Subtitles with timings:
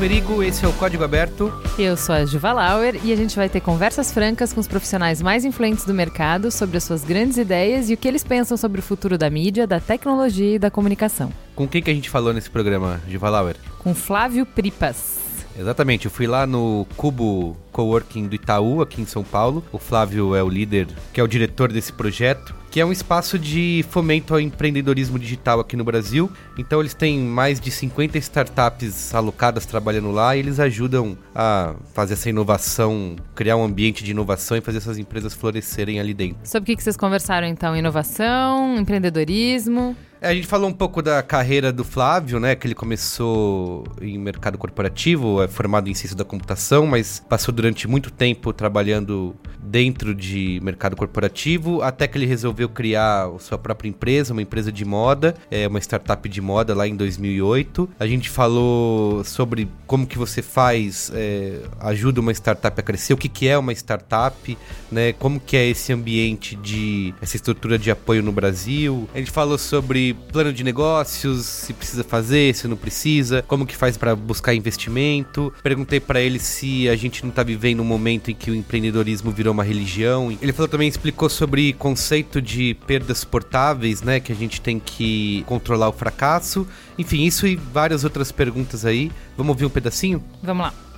[0.00, 1.52] Merigo, esse é o Código Aberto.
[1.78, 5.20] Eu sou a Juva Lauer e a gente vai ter conversas francas com os profissionais
[5.20, 8.80] mais influentes do mercado sobre as suas grandes ideias e o que eles pensam sobre
[8.80, 11.30] o futuro da mídia, da tecnologia e da comunicação.
[11.54, 13.56] Com quem que a gente falou nesse programa, Juva Lauer?
[13.78, 15.20] Com Flávio Pripas.
[15.58, 19.62] Exatamente, eu fui lá no Cubo Coworking do Itaú, aqui em São Paulo.
[19.70, 23.38] O Flávio é o líder, que é o diretor desse projeto que é um espaço
[23.38, 26.30] de fomento ao empreendedorismo digital aqui no Brasil.
[26.56, 32.14] Então eles têm mais de 50 startups alocadas trabalhando lá e eles ajudam a fazer
[32.14, 36.38] essa inovação, criar um ambiente de inovação e fazer essas empresas florescerem ali dentro.
[36.44, 37.76] Sobre o que vocês conversaram então?
[37.76, 39.96] Inovação, empreendedorismo?
[40.22, 42.54] É, a gente falou um pouco da carreira do Flávio, né?
[42.54, 47.88] Que ele começou em mercado corporativo, é formado em ciência da computação, mas passou durante
[47.88, 54.32] muito tempo trabalhando dentro de mercado corporativo, até que ele resolveu criar sua própria empresa,
[54.32, 57.88] uma empresa de moda, é uma startup de moda lá em 2008.
[57.98, 63.16] A gente falou sobre como que você faz, é, ajuda uma startup a crescer, o
[63.16, 64.58] que, que é uma startup,
[64.92, 65.14] né?
[65.14, 69.08] Como que é esse ambiente de essa estrutura de apoio no Brasil.
[69.14, 73.76] A gente falou sobre plano de negócios, se precisa fazer, se não precisa, como que
[73.76, 75.52] faz para buscar investimento.
[75.62, 79.30] Perguntei para ele se a gente não tá vivendo um momento em que o empreendedorismo
[79.30, 80.36] virou uma religião.
[80.40, 85.44] Ele falou também explicou sobre conceito de perdas portáveis, né, que a gente tem que
[85.46, 86.66] controlar o fracasso.
[86.98, 89.10] Enfim, isso e várias outras perguntas aí.
[89.36, 90.22] Vamos ouvir um pedacinho?
[90.42, 90.89] Vamos lá.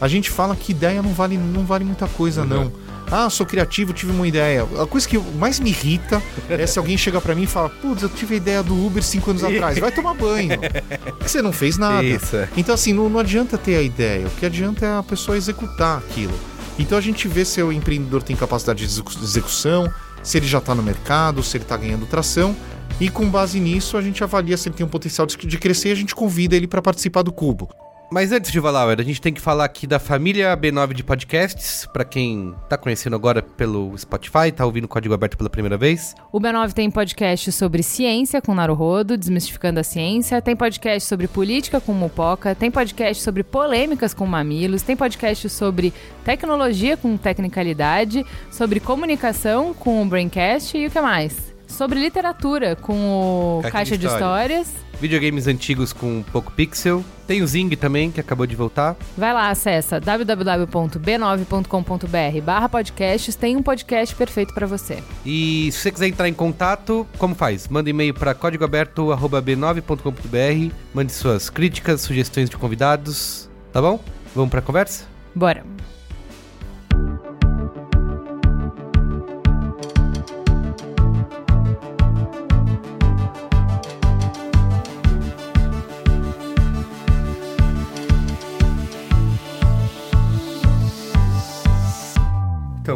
[0.00, 2.46] A gente fala que ideia não vale, não vale muita coisa, uhum.
[2.46, 2.72] não.
[3.10, 4.66] Ah, sou criativo, tive uma ideia.
[4.80, 8.02] A coisa que mais me irrita é se alguém chega para mim e fala: Putz,
[8.02, 9.78] eu tive a ideia do Uber cinco anos atrás.
[9.78, 10.50] Vai tomar banho.
[11.20, 12.04] Você não fez nada.
[12.04, 12.36] Isso.
[12.56, 14.26] Então, assim, não, não adianta ter a ideia.
[14.26, 16.38] O que adianta é a pessoa executar aquilo.
[16.78, 19.92] Então a gente vê se o empreendedor tem capacidade de execução,
[20.22, 22.54] se ele já está no mercado, se ele está ganhando tração.
[23.00, 25.92] E com base nisso, a gente avalia se ele tem um potencial de crescer e
[25.92, 27.68] a gente convida ele para participar do Cubo.
[28.10, 31.86] Mas antes de Valauer, a gente tem que falar aqui da família B9 de podcasts,
[31.92, 36.14] para quem tá conhecendo agora pelo Spotify, tá ouvindo o Código Aberto pela primeira vez.
[36.32, 41.82] O B9 tem podcast sobre ciência com Naruhodo, desmistificando a ciência, tem podcast sobre política
[41.82, 45.92] com Mupoca, tem podcast sobre polêmicas com Mamilos, tem podcast sobre
[46.24, 51.36] tecnologia com Tecnicalidade, sobre comunicação com o Braincast e o que mais?
[51.66, 54.68] Sobre literatura com o Caixa, Caixa de, de Histórias.
[54.68, 57.04] Histórias videogames antigos com pouco pixel.
[57.26, 58.96] Tem o Zing também, que acabou de voltar.
[59.16, 65.02] Vai lá, acessa www.b9.com.br barra podcasts, tem um podcast perfeito para você.
[65.24, 67.68] E se você quiser entrar em contato, como faz?
[67.68, 74.00] Manda e-mail para códigoaberto.b9.com.br, mande suas críticas, sugestões de convidados, tá bom?
[74.34, 75.04] Vamos para a conversa?
[75.34, 75.77] Bora.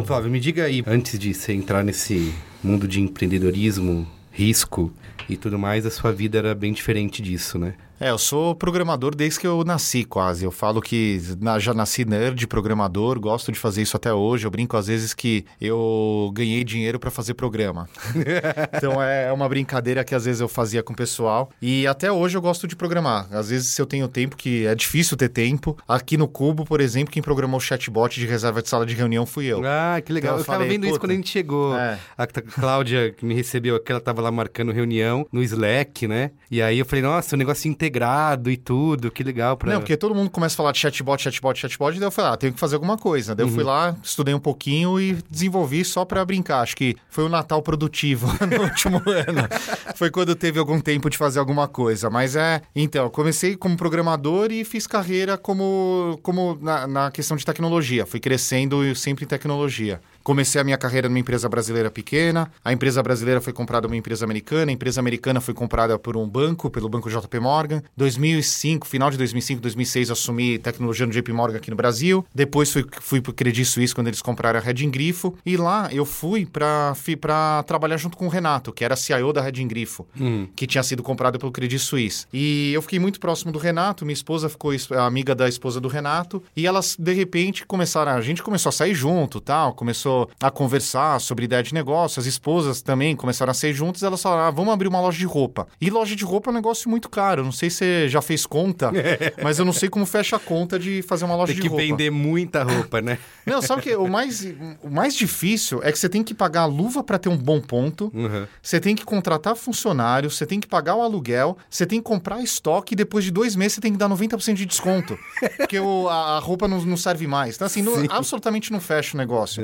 [0.03, 4.91] Então, Flávio, me diga aí, antes de você entrar nesse mundo de empreendedorismo, risco
[5.29, 7.73] e tudo mais, a sua vida era bem diferente disso, né?
[8.03, 10.43] É, eu sou programador desde que eu nasci, quase.
[10.43, 11.21] Eu falo que
[11.57, 14.45] já nasci nerd, programador, gosto de fazer isso até hoje.
[14.45, 17.87] Eu brinco às vezes que eu ganhei dinheiro para fazer programa.
[18.75, 21.49] então é uma brincadeira que às vezes eu fazia com o pessoal.
[21.61, 23.25] E até hoje eu gosto de programar.
[23.31, 25.77] Às vezes, se eu tenho tempo, que é difícil ter tempo.
[25.87, 29.25] Aqui no Cubo, por exemplo, quem programou o chatbot de reserva de sala de reunião
[29.25, 29.61] fui eu.
[29.63, 30.33] Ah, que legal.
[30.33, 31.73] Então, eu, eu falei, tava vendo isso quando a gente chegou.
[31.77, 31.97] É.
[32.17, 36.31] A Cláudia que me recebeu aqui, ela tava lá marcando reunião no Slack, né?
[36.51, 39.55] E aí eu falei, nossa, o negócio integrado integrado e tudo, que legal.
[39.55, 39.71] Pra...
[39.73, 42.31] Não, porque todo mundo começa a falar de chatbot, chatbot, chatbot, e daí eu falei,
[42.31, 43.35] ah, tenho que fazer alguma coisa.
[43.35, 43.51] Daí uhum.
[43.51, 43.69] eu fui uhum.
[43.69, 46.61] lá, estudei um pouquinho e desenvolvi só para brincar.
[46.61, 49.47] Acho que foi o Natal produtivo no último ano.
[49.95, 52.09] Foi quando teve algum tempo de fazer alguma coisa.
[52.09, 57.45] Mas é, então, comecei como programador e fiz carreira como, como na, na questão de
[57.45, 58.05] tecnologia.
[58.05, 60.01] Fui crescendo sempre em tecnologia.
[60.23, 62.51] Comecei a minha carreira numa empresa brasileira pequena.
[62.63, 64.71] A empresa brasileira foi comprada por uma empresa americana.
[64.71, 67.53] A empresa americana foi comprada por um banco, pelo banco JP Morgan.
[67.53, 67.83] Morgan.
[67.95, 72.25] 2005, final de 2005, 2006, assumi tecnologia no JP Morgan aqui no Brasil.
[72.33, 75.35] Depois fui, fui pro Credit Suisse quando eles compraram a Red Grifo.
[75.45, 79.51] E lá eu fui para trabalhar junto com o Renato, que era CIO da Red
[79.65, 80.47] Grifo, Hum.
[80.55, 82.25] que tinha sido comprado pelo Credit Suisse.
[82.33, 86.41] E eu fiquei muito próximo do Renato, minha esposa ficou amiga da esposa do Renato,
[86.55, 91.19] e elas de repente começaram, a gente começou a sair junto, tal, começou a conversar
[91.19, 94.73] sobre ideia de negócio, as esposas também começaram a sair juntas, elas falaram: ah, "Vamos
[94.73, 95.67] abrir uma loja de roupa".
[95.79, 98.45] E loja de roupa é um negócio muito caro, não sei se você já fez
[98.45, 98.91] conta,
[99.43, 101.67] mas eu não sei como fecha a conta de fazer uma loja Tem de que
[101.67, 101.83] roupa.
[101.83, 103.17] vender muita roupa, né?
[103.45, 104.41] Não, sabe o que o mais
[104.81, 107.59] o mais difícil é que você tem que pagar a luva para ter um bom
[107.59, 108.09] ponto.
[108.13, 108.47] Uhum.
[108.61, 112.41] Você tem que contratar funcionário, você tem que pagar o aluguel, você tem que comprar
[112.41, 115.17] estoque e depois de dois meses você tem que dar 90% de desconto.
[115.57, 117.55] porque o- a, a roupa não, não serve mais.
[117.55, 119.61] Então, assim, não- absolutamente não fecha o negócio.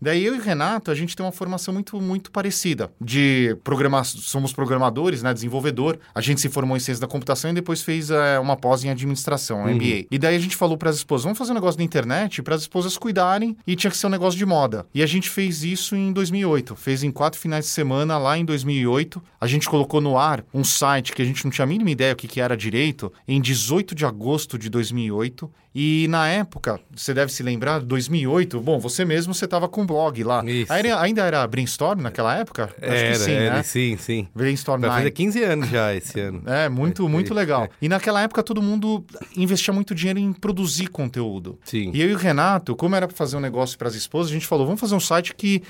[0.00, 2.90] Daí eu e o Renato, a gente tem uma formação muito, muito parecida.
[3.00, 5.32] De programar, somos programadores, né?
[5.32, 5.98] Desenvolvedor.
[6.14, 8.90] A gente se formou em ciência da computação e depois fez eh, uma pós em
[8.90, 10.06] administração, um MBA.
[10.10, 12.54] E daí a gente falou para as esposas: vamos fazer um negócio na internet para
[12.54, 14.86] as esposas cuidarem e tinha que ser um negócio de moda.
[14.94, 16.76] E a gente fez isso em 2008.
[16.76, 19.22] Fez em quatro finais de semana lá em 2008.
[19.40, 22.12] A gente colocou no ar um site que a gente não tinha a mínima ideia
[22.12, 25.50] o que, que era direito em 18 de agosto de 2008.
[25.74, 29.86] E na época, você deve se lembrar, 2008, bom, você mesmo, você estava com um
[29.86, 30.44] blog lá.
[30.44, 30.72] Isso.
[30.72, 32.64] Ainda, ainda era Brainstorm naquela época?
[32.80, 33.62] Acho era, que sim, era, né?
[33.64, 34.28] sim, sim.
[34.32, 35.10] Brainstorm Vai fazer 9.
[35.10, 36.42] 15 anos já esse ano.
[36.54, 37.68] É, muito, muito legal.
[37.82, 39.04] E naquela época todo mundo
[39.36, 41.58] investia muito dinheiro em produzir conteúdo.
[41.64, 41.90] Sim.
[41.92, 44.34] E eu e o Renato, como era para fazer um negócio para as esposas, a
[44.34, 45.62] gente falou, vamos fazer um site que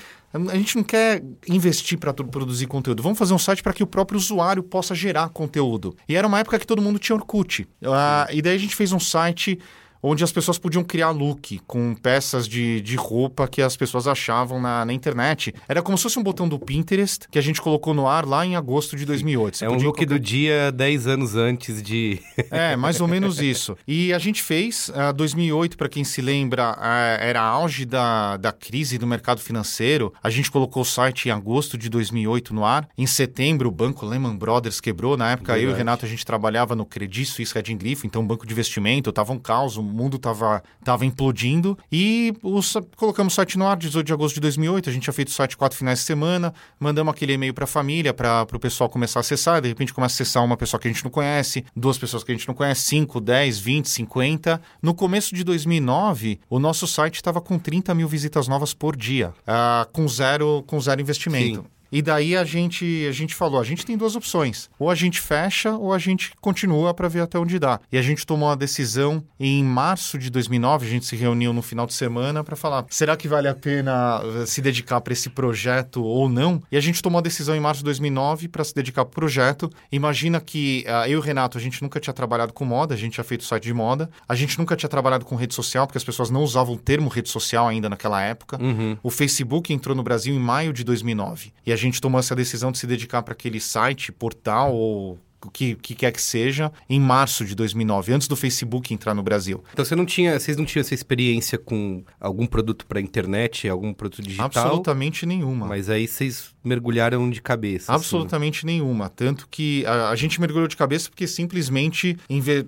[0.49, 3.87] a gente não quer investir para produzir conteúdo, vamos fazer um site para que o
[3.87, 5.95] próprio usuário possa gerar conteúdo.
[6.07, 7.67] E era uma época que todo mundo tinha Orkut.
[7.83, 9.59] Ah, e daí a gente fez um site
[10.07, 14.61] onde as pessoas podiam criar look com peças de, de roupa que as pessoas achavam
[14.61, 15.51] na, na internet.
[15.67, 18.45] Era como se fosse um botão do Pinterest que a gente colocou no ar lá
[18.45, 19.57] em agosto de 2008.
[19.57, 22.19] Você É um look colocar- do dia 10 anos antes de.
[22.51, 23.75] é, mais ou menos isso.
[23.87, 28.51] E a gente fez, ah, 2008, para quem se lembra, ah, era auge da, da
[28.51, 30.13] crise do mercado financeiro.
[30.25, 32.89] A gente colocou o site em agosto de 2008 no ar.
[32.97, 35.15] Em setembro, o banco Lehman Brothers quebrou.
[35.15, 35.77] Na época, eu e o Verdade.
[35.77, 39.37] Renato, a gente trabalhava no Credit Suisse Red Grifo, então banco de investimento, tava um
[39.37, 41.77] caos, o mundo tava, tava implodindo.
[41.91, 44.89] E o sa- colocamos o site no ar, 18 de agosto de 2008.
[44.89, 47.67] A gente tinha feito o site quatro finais de semana, mandamos aquele e-mail para a
[47.67, 49.61] família, para o pessoal começar a acessar.
[49.61, 52.31] De repente começa a acessar uma pessoa que a gente não conhece, duas pessoas que
[52.31, 54.59] a gente não conhece, 5, 10, 20, 50.
[54.81, 59.31] No começo de 2009, o nosso site estava com 30 mil visitas novas por dia,
[59.45, 61.61] ah, com, zero, com zero investimento.
[61.61, 61.74] Sim.
[61.95, 64.69] E daí a gente, a gente falou, a gente tem duas opções.
[64.77, 67.79] Ou a gente fecha ou a gente continua para ver até onde dá.
[67.89, 71.61] E a gente tomou a decisão em março de 2009, a gente se reuniu no
[71.61, 75.29] final de semana para falar, será que vale a pena eh, se dedicar para esse
[75.29, 76.61] projeto ou não?
[76.69, 79.15] E a gente tomou a decisão em março de 2009 para se dedicar para o
[79.15, 79.71] projeto.
[79.89, 82.97] Imagina que ah, eu e o Renato, a gente nunca tinha trabalhado com moda, a
[82.97, 85.97] gente tinha feito site de moda, a gente nunca tinha trabalhado com rede social, porque
[85.97, 88.61] as pessoas não usavam o termo rede social ainda naquela época.
[88.61, 88.97] Uhum.
[89.01, 92.71] O Facebook entrou no Brasil em maio de 2009 e a gente tomou essa decisão
[92.71, 96.99] de se dedicar para aquele site, portal ou o que, que quer que seja em
[96.99, 99.63] março de 2009, antes do Facebook entrar no Brasil.
[99.73, 103.93] Então você não tinha, vocês não tinham essa experiência com algum produto para internet, algum
[103.93, 104.45] produto digital?
[104.47, 105.65] Absolutamente nenhuma.
[105.67, 107.91] Mas aí vocês mergulharam de cabeça.
[107.93, 107.99] assim.
[108.01, 109.09] Absolutamente nenhuma.
[109.09, 112.17] Tanto que a, a gente mergulhou de cabeça porque simplesmente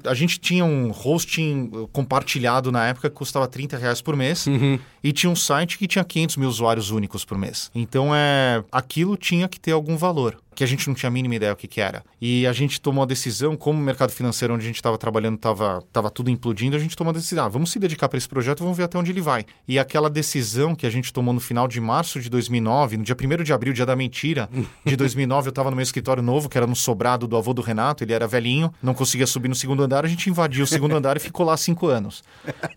[0.05, 4.45] a gente tinha um hosting uh, compartilhado na época que custava 30 reais por mês
[4.47, 4.79] Uhum.
[5.03, 7.71] e tinha um site que tinha 500 mil usuários únicos por mês.
[7.73, 10.37] Então é aquilo tinha que ter algum valor.
[10.57, 12.03] Que a gente não tinha a mínima ideia o que, que era.
[12.19, 15.35] E a gente tomou a decisão, como o mercado financeiro onde a gente estava trabalhando
[15.35, 18.27] estava tava tudo implodindo, a gente tomou a decisão: ah, vamos se dedicar para esse
[18.27, 19.45] projeto, vamos ver até onde ele vai.
[19.67, 23.15] E aquela decisão que a gente tomou no final de março de 2009, no dia
[23.15, 24.49] 1 de abril, dia da mentira,
[24.83, 27.61] de 2009, eu estava no meu escritório novo, que era no sobrado do avô do
[27.61, 30.95] Renato, ele era velhinho, não conseguia subir no segundo andar, a gente invadiu o segundo
[30.95, 32.23] andar e ficou lá cinco anos.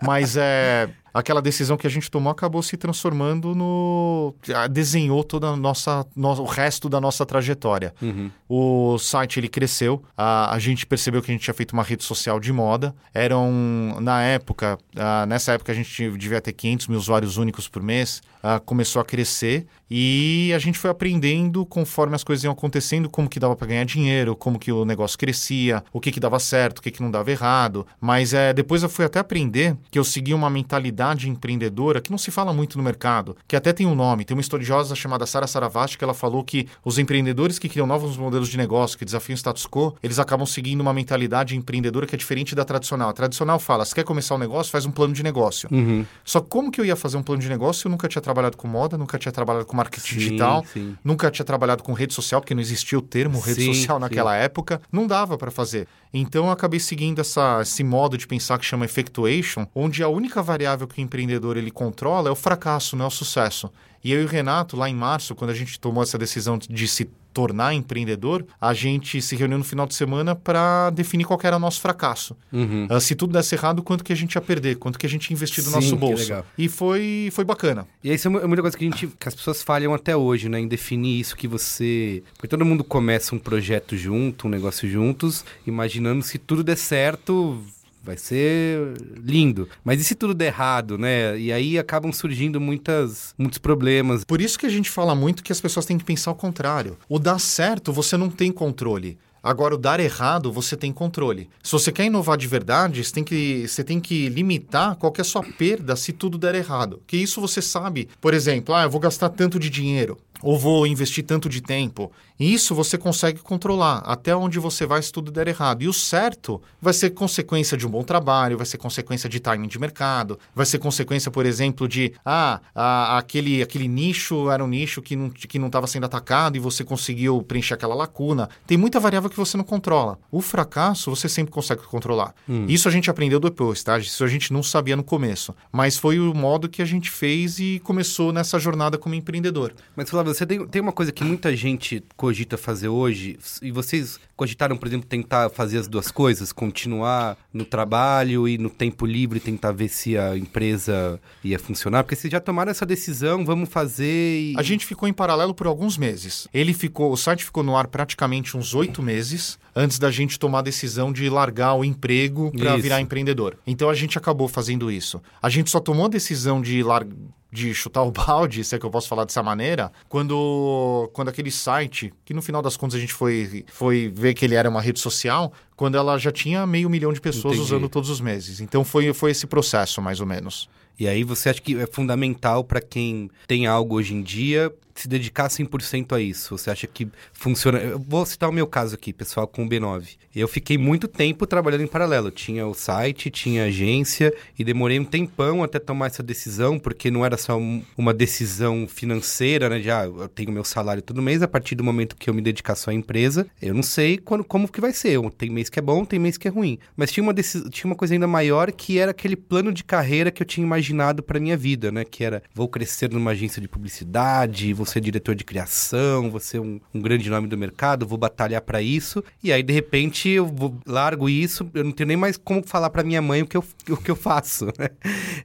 [0.03, 0.91] Mas é.
[1.13, 4.35] Aquela decisão que a gente tomou acabou se transformando no.
[4.55, 7.95] ah, desenhou toda a nossa, no- o resto da nossa trajetória.
[8.01, 8.31] Uhum.
[8.49, 12.05] O site ele cresceu, a, a gente percebeu que a gente tinha feito uma rede
[12.05, 12.95] social de moda.
[13.15, 17.83] Eram, na época, ah, nessa época a gente devia ter 500 mil usuários únicos por
[17.83, 18.23] mês.
[18.43, 23.29] Ah, começou a crescer e a gente foi aprendendo conforme as coisas iam acontecendo, como
[23.29, 26.79] que dava para ganhar dinheiro, como que o negócio crescia, o que que dava certo,
[26.79, 27.85] o que que não dava errado.
[28.01, 32.19] Mas é, depois eu fui até aprender que eu segui uma mentalidade empreendedora que não
[32.19, 34.25] se fala muito no mercado, que até tem um nome.
[34.25, 38.17] Tem uma estudiosa chamada Sara Saravati que ela falou que os empreendedores que criam novos
[38.17, 42.15] modelos de negócio, que desafiam o status quo, eles acabam seguindo uma mentalidade empreendedora que
[42.15, 43.09] é diferente da tradicional.
[43.09, 45.69] A tradicional fala, se quer começar um negócio, faz um plano de negócio.
[45.73, 46.07] Uhum.
[46.25, 48.57] Só como que eu ia fazer um plano de negócio se eu nunca tinha trabalhado
[48.57, 50.97] com moda, nunca tinha trabalhado com marketing Sim, digital, sim.
[51.05, 54.37] nunca tinha trabalhado com rede social, porque não existia o termo rede Sim, social naquela
[54.37, 54.81] época.
[54.91, 55.87] Não dava para fazer.
[56.13, 60.43] Então eu acabei seguindo essa, esse modo de pensar que chama effectuation, onde a única
[60.43, 63.71] variável que o empreendedor ele controla é o fracasso, não é o sucesso.
[64.03, 66.89] E eu e o Renato, lá em março, quando a gente tomou essa decisão de
[66.89, 71.57] se tornar empreendedor, a gente se reuniu no final de semana para definir qual era
[71.57, 72.37] o nosso fracasso.
[72.53, 72.87] Uhum.
[72.91, 75.31] Ah, se tudo desse errado, quanto que a gente ia perder, quanto que a gente
[75.31, 76.33] ia investir do Sim, nosso bolso.
[76.59, 77.87] E foi, foi bacana.
[78.03, 80.49] E isso é é muita coisa que, a gente, que as pessoas falham até hoje,
[80.49, 80.61] né?
[80.61, 82.23] Em definir isso que você.
[82.35, 87.63] Porque todo mundo começa um projeto junto, um negócio juntos, imaginando se tudo der certo.
[88.03, 89.69] Vai ser lindo.
[89.85, 91.39] Mas e se tudo der errado, né?
[91.39, 94.25] E aí acabam surgindo muitas, muitos problemas.
[94.25, 96.97] Por isso que a gente fala muito que as pessoas têm que pensar o contrário.
[97.09, 99.19] O dar certo, você não tem controle.
[99.43, 101.49] Agora, o dar errado, você tem controle.
[101.63, 105.21] Se você quer inovar de verdade, você tem que, você tem que limitar qual que
[105.21, 107.01] é a sua perda se tudo der errado.
[107.07, 108.09] Que isso você sabe.
[108.21, 110.19] Por exemplo, ah, eu vou gastar tanto de dinheiro.
[110.43, 112.11] Ou vou investir tanto de tempo.
[112.39, 115.83] E isso você consegue controlar até onde você vai se tudo der errado.
[115.83, 119.69] E o certo vai ser consequência de um bom trabalho, vai ser consequência de timing
[119.69, 124.69] de mercado, vai ser consequência, por exemplo, de ah, a- aquele, aquele nicho era um
[124.69, 128.49] nicho que não que não estava sendo atacado e você conseguiu preencher aquela lacuna.
[128.67, 130.19] Tem muita variável que você não controla.
[130.31, 132.35] O fracasso você sempre consegue controlar.
[132.69, 133.99] Isso a gente aprendeu depois, tá?
[133.99, 135.55] Isso a gente não sabia no começo.
[135.71, 139.75] Mas foi o modo que a gente fez e começou nessa jornada como empreendedor.
[139.97, 144.19] Mas, Flávio, você tem, tem uma coisa que muita gente cogita fazer hoje, e vocês
[144.37, 149.39] cogitaram, por exemplo, tentar fazer as duas coisas, continuar no trabalho e no tempo livre
[149.39, 154.41] tentar ver se a empresa ia funcionar, porque vocês já tomaram essa decisão, vamos fazer
[154.41, 154.55] e...
[154.57, 156.49] A gente ficou em paralelo por alguns meses.
[156.55, 160.61] Ele ficou, o site ficou no ar praticamente uns oito meses antes da gente tomar
[160.61, 163.57] a decisão de largar o emprego para virar empreendedor.
[163.67, 165.21] Então a gente acabou fazendo isso.
[165.43, 167.07] A gente só tomou a decisão de lar...
[167.53, 171.51] de chutar o balde, se é que eu posso falar dessa maneira, quando, quando aquele
[171.51, 174.81] site, que no final das contas a gente foi, foi ver que ele era uma
[174.81, 177.75] rede social, quando ela já tinha meio milhão de pessoas Entendi.
[177.75, 178.61] usando todos os meses.
[178.61, 180.69] Então foi, foi esse processo, mais ou menos.
[180.99, 185.09] E aí você acha que é fundamental para quem tem algo hoje em dia se
[185.09, 186.59] dedicar 100% a isso?
[186.59, 187.79] Você acha que funciona?
[187.79, 190.17] Eu vou citar o meu caso aqui, pessoal, com o B9.
[190.37, 192.31] Eu fiquei muito tempo trabalhando em paralelo.
[192.31, 197.11] Tinha o site, tinha a agência e demorei um tempão até tomar essa decisão, porque
[197.11, 199.79] não era só um- uma decisão financeira, né?
[199.79, 202.43] De, ah, eu tenho meu salário todo mês, a partir do momento que eu me
[202.43, 205.19] dedicar só à empresa, eu não sei quando, como que vai ser.
[205.31, 206.79] Tem mês que é bom, tem mês que é ruim.
[206.95, 210.31] Mas tinha uma, deci- tinha uma coisa ainda maior que era aquele plano de carreira
[210.31, 210.80] que eu tinha imaginado
[211.23, 212.05] para minha vida, né?
[212.05, 216.61] Que era, vou crescer numa agência de publicidade, vou ser diretor de criação, vou ser
[216.61, 219.23] um, um grande nome do mercado, vou batalhar para isso.
[219.43, 222.91] E aí, de repente, eu vou, largo isso, eu não tenho nem mais como falar
[222.91, 224.89] para minha mãe o que eu, o que eu faço, né?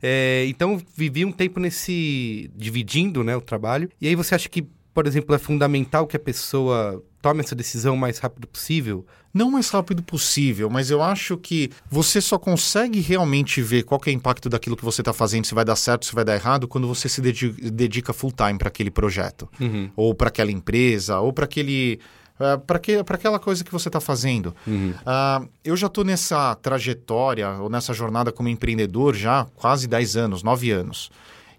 [0.02, 2.50] É, então, vivi um tempo nesse...
[2.56, 3.90] dividindo, né, o trabalho.
[4.00, 4.66] E aí, você acha que,
[4.96, 9.06] por exemplo, é fundamental que a pessoa tome essa decisão o mais rápido possível?
[9.34, 14.00] Não o mais rápido possível, mas eu acho que você só consegue realmente ver qual
[14.06, 16.34] é o impacto daquilo que você está fazendo, se vai dar certo, se vai dar
[16.36, 19.92] errado, quando você se dedi- dedica full time para aquele projeto, Uhum.
[19.96, 22.00] ou para aquela empresa, ou para aquele
[22.68, 24.54] para aquela coisa que você está fazendo.
[24.68, 24.94] Uhum.
[25.06, 30.44] Ah, eu já estou nessa trajetória, ou nessa jornada como empreendedor já quase 10 anos,
[30.44, 31.10] 9 anos.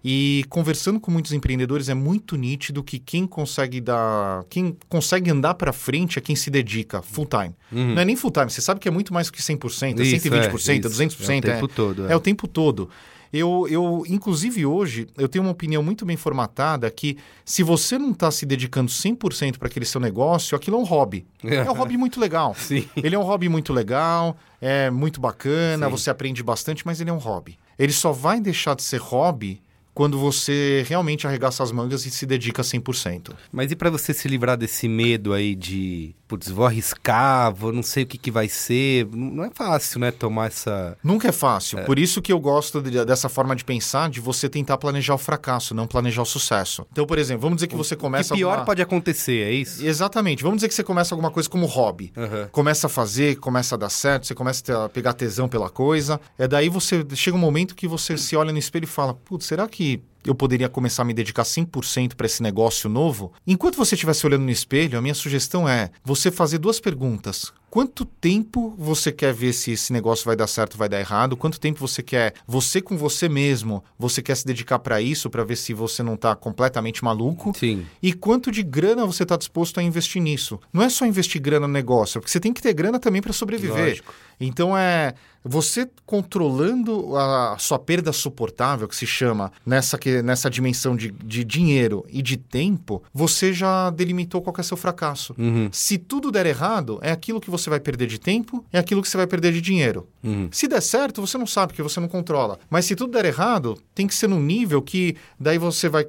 [0.03, 5.55] E conversando com muitos empreendedores é muito nítido que quem consegue dar, quem consegue andar
[5.55, 7.55] para frente é quem se dedica full time.
[7.71, 10.03] Não é nem full time, você sabe que é muito mais do que 100%, é
[10.03, 11.17] Isso, 120%, é, isso.
[11.19, 12.13] 200%, É o tempo todo, é.
[12.13, 12.89] É o tempo todo.
[13.31, 18.11] Eu, eu, inclusive hoje, eu tenho uma opinião muito bem formatada que se você não
[18.11, 21.25] está se dedicando 100% para aquele seu negócio, aquilo é um hobby.
[21.43, 22.55] É um hobby muito legal.
[22.57, 22.87] Sim.
[22.95, 25.91] Ele é um hobby muito legal, é muito bacana, Sim.
[25.91, 27.57] você aprende bastante, mas ele é um hobby.
[27.77, 29.61] Ele só vai deixar de ser hobby
[29.97, 33.33] quando você realmente arregaça as mangas e se dedica 100%.
[33.51, 37.81] Mas e pra você se livrar desse medo aí de, putz, vou arriscar, vou não
[37.83, 39.07] sei o que, que vai ser?
[39.11, 40.97] Não é fácil, né, tomar essa.
[41.03, 41.83] Nunca é fácil.
[41.85, 45.17] Por isso que eu gosto de- dessa forma de pensar, de você tentar planejar o
[45.17, 46.85] fracasso, não planejar o sucesso.
[46.91, 49.51] Então, por exemplo, vamos dizer que você O começa que pior alguma- pode acontecer, é
[49.51, 49.85] isso?
[49.85, 50.43] Exatamente.
[50.43, 52.11] Vamos dizer que você começa alguma coisa como hobby.
[52.17, 52.49] Aham.
[52.51, 56.19] Começa a fazer, começa a dar certo, você começa a pegar tesão pela coisa.
[56.37, 59.45] É daí você chega um momento que você se olha no espelho e fala: Putz,
[59.45, 63.31] será que eu poderia começar a me dedicar 100% para esse negócio novo?
[63.45, 67.51] Enquanto você estiver se olhando no espelho, a minha sugestão é você fazer duas perguntas.
[67.69, 71.35] Quanto tempo você quer ver se esse negócio vai dar certo ou vai dar errado?
[71.35, 75.43] Quanto tempo você quer, você com você mesmo, você quer se dedicar para isso, para
[75.43, 77.53] ver se você não está completamente maluco?
[77.57, 77.85] Sim.
[78.01, 80.59] E quanto de grana você está disposto a investir nisso?
[80.71, 83.33] Não é só investir grana no negócio, porque você tem que ter grana também para
[83.33, 83.89] sobreviver.
[83.89, 84.13] Lógico.
[84.39, 85.13] Então é
[85.43, 91.43] você controlando a sua perda suportável, que se chama nessa, que, nessa dimensão de, de
[91.43, 95.35] dinheiro e de tempo, você já delimitou qual é seu fracasso.
[95.37, 95.69] Uhum.
[95.71, 99.09] Se tudo der errado, é aquilo que você vai perder de tempo, é aquilo que
[99.09, 100.07] você vai perder de dinheiro.
[100.23, 100.49] Uhum.
[100.51, 102.59] Se der certo, você não sabe, porque você não controla.
[102.69, 106.05] Mas se tudo der errado, tem que ser num nível que daí você vai,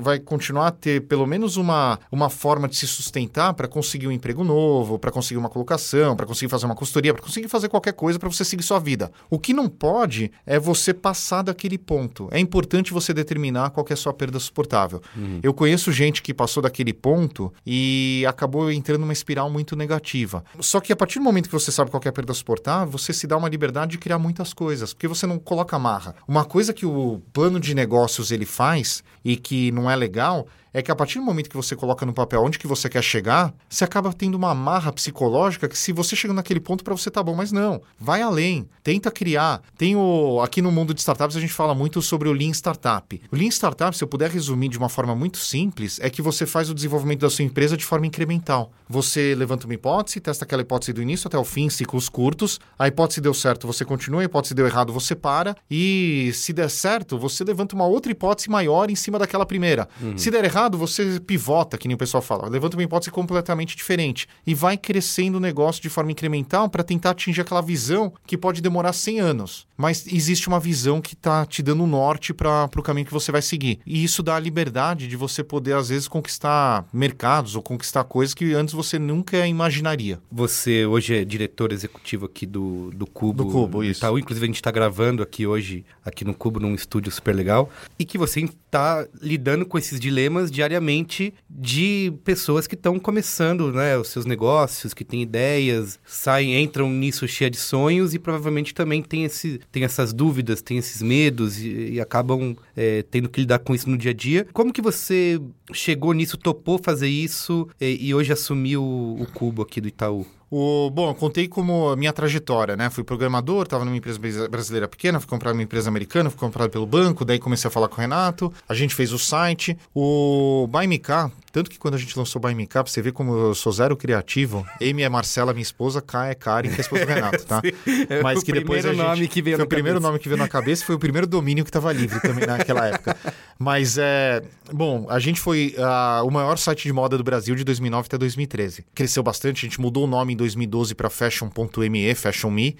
[0.00, 4.12] vai continuar a ter pelo menos uma, uma forma de se sustentar para conseguir um
[4.12, 7.92] emprego novo, para conseguir uma colocação, para conseguir fazer uma consultoria, para conseguir fazer qualquer
[7.92, 9.10] coisa para você seguir sua vida.
[9.30, 12.28] O que não pode é você passar daquele ponto.
[12.30, 15.00] É importante você determinar qual é a sua perda suportável.
[15.42, 20.44] Eu conheço gente que passou daquele ponto e acabou entrando numa espiral muito negativa.
[20.60, 23.12] Só que a partir do momento que você sabe qual é a perda suportável, você
[23.12, 26.14] se dá uma liberdade de criar muitas coisas, porque você não coloca amarra.
[26.26, 30.46] Uma coisa que o plano de negócios ele faz e que não é legal
[30.78, 33.02] é que a partir do momento que você coloca no papel onde que você quer
[33.02, 37.10] chegar, você acaba tendo uma amarra psicológica que se você chega naquele ponto para você
[37.10, 39.60] tá bom, mas não, vai além, tenta criar.
[39.76, 43.20] Tem o aqui no mundo de startups a gente fala muito sobre o Lean Startup.
[43.30, 46.46] O Lean Startup, se eu puder resumir de uma forma muito simples, é que você
[46.46, 48.70] faz o desenvolvimento da sua empresa de forma incremental.
[48.88, 52.60] Você levanta uma hipótese, testa aquela hipótese do início até o fim, ciclos curtos.
[52.78, 56.70] A hipótese deu certo, você continua, a hipótese deu errado, você para e se der
[56.70, 59.88] certo, você levanta uma outra hipótese maior em cima daquela primeira.
[60.16, 62.48] Se der errado, você pivota, que nem o pessoal fala.
[62.48, 64.28] Levanta uma hipótese completamente diferente.
[64.46, 68.60] E vai crescendo o negócio de forma incremental para tentar atingir aquela visão que pode
[68.60, 69.66] demorar 100 anos.
[69.76, 73.30] Mas existe uma visão que está te dando um norte para o caminho que você
[73.30, 73.78] vai seguir.
[73.86, 78.34] E isso dá a liberdade de você poder, às vezes, conquistar mercados ou conquistar coisas
[78.34, 80.20] que antes você nunca imaginaria.
[80.32, 83.44] Você hoje é diretor executivo aqui do, do Cubo.
[83.44, 84.00] Do Cubo, isso.
[84.00, 84.18] Itaú.
[84.18, 87.70] Inclusive, a gente está gravando aqui hoje, aqui no Cubo, num estúdio super legal.
[87.98, 93.96] E que você está lidando com esses dilemas diariamente de pessoas que estão começando né,
[93.96, 99.02] os seus negócios, que têm ideias, saem, entram nisso cheia de sonhos e provavelmente também
[99.02, 103.58] tem, esse, tem essas dúvidas, tem esses medos e, e acabam é, tendo que lidar
[103.60, 104.46] com isso no dia a dia.
[104.52, 105.40] Como que você
[105.72, 110.37] chegou nisso, topou fazer isso e, e hoje assumiu o Cubo aqui do Itaú?
[110.50, 112.88] O, bom, eu contei como a minha trajetória, né?
[112.88, 116.86] Fui programador, estava numa empresa brasileira pequena, fui comprar numa empresa americana, fui comprado pelo
[116.86, 119.76] banco, daí comecei a falar com o Renato, a gente fez o site.
[119.94, 123.54] O BuyMK, tanto que quando a gente lançou o BuyMK, pra você ver como eu
[123.54, 127.04] sou zero criativo, Amy é Marcela, minha esposa, K é Karen, que é a esposa
[127.04, 127.60] do Renato, tá?
[128.22, 129.18] Mas o que depois a primeiro gente...
[129.18, 130.08] nome que veio foi na o primeiro cabeça.
[130.08, 133.16] nome que veio na cabeça, foi o primeiro domínio que estava livre também naquela época.
[133.58, 134.42] Mas é.
[134.72, 138.18] Bom, a gente foi ah, o maior site de moda do Brasil de 2009 até
[138.18, 138.84] 2013.
[138.94, 142.76] Cresceu bastante, a gente mudou o nome 2012 para Fashion.me, Fashion Me.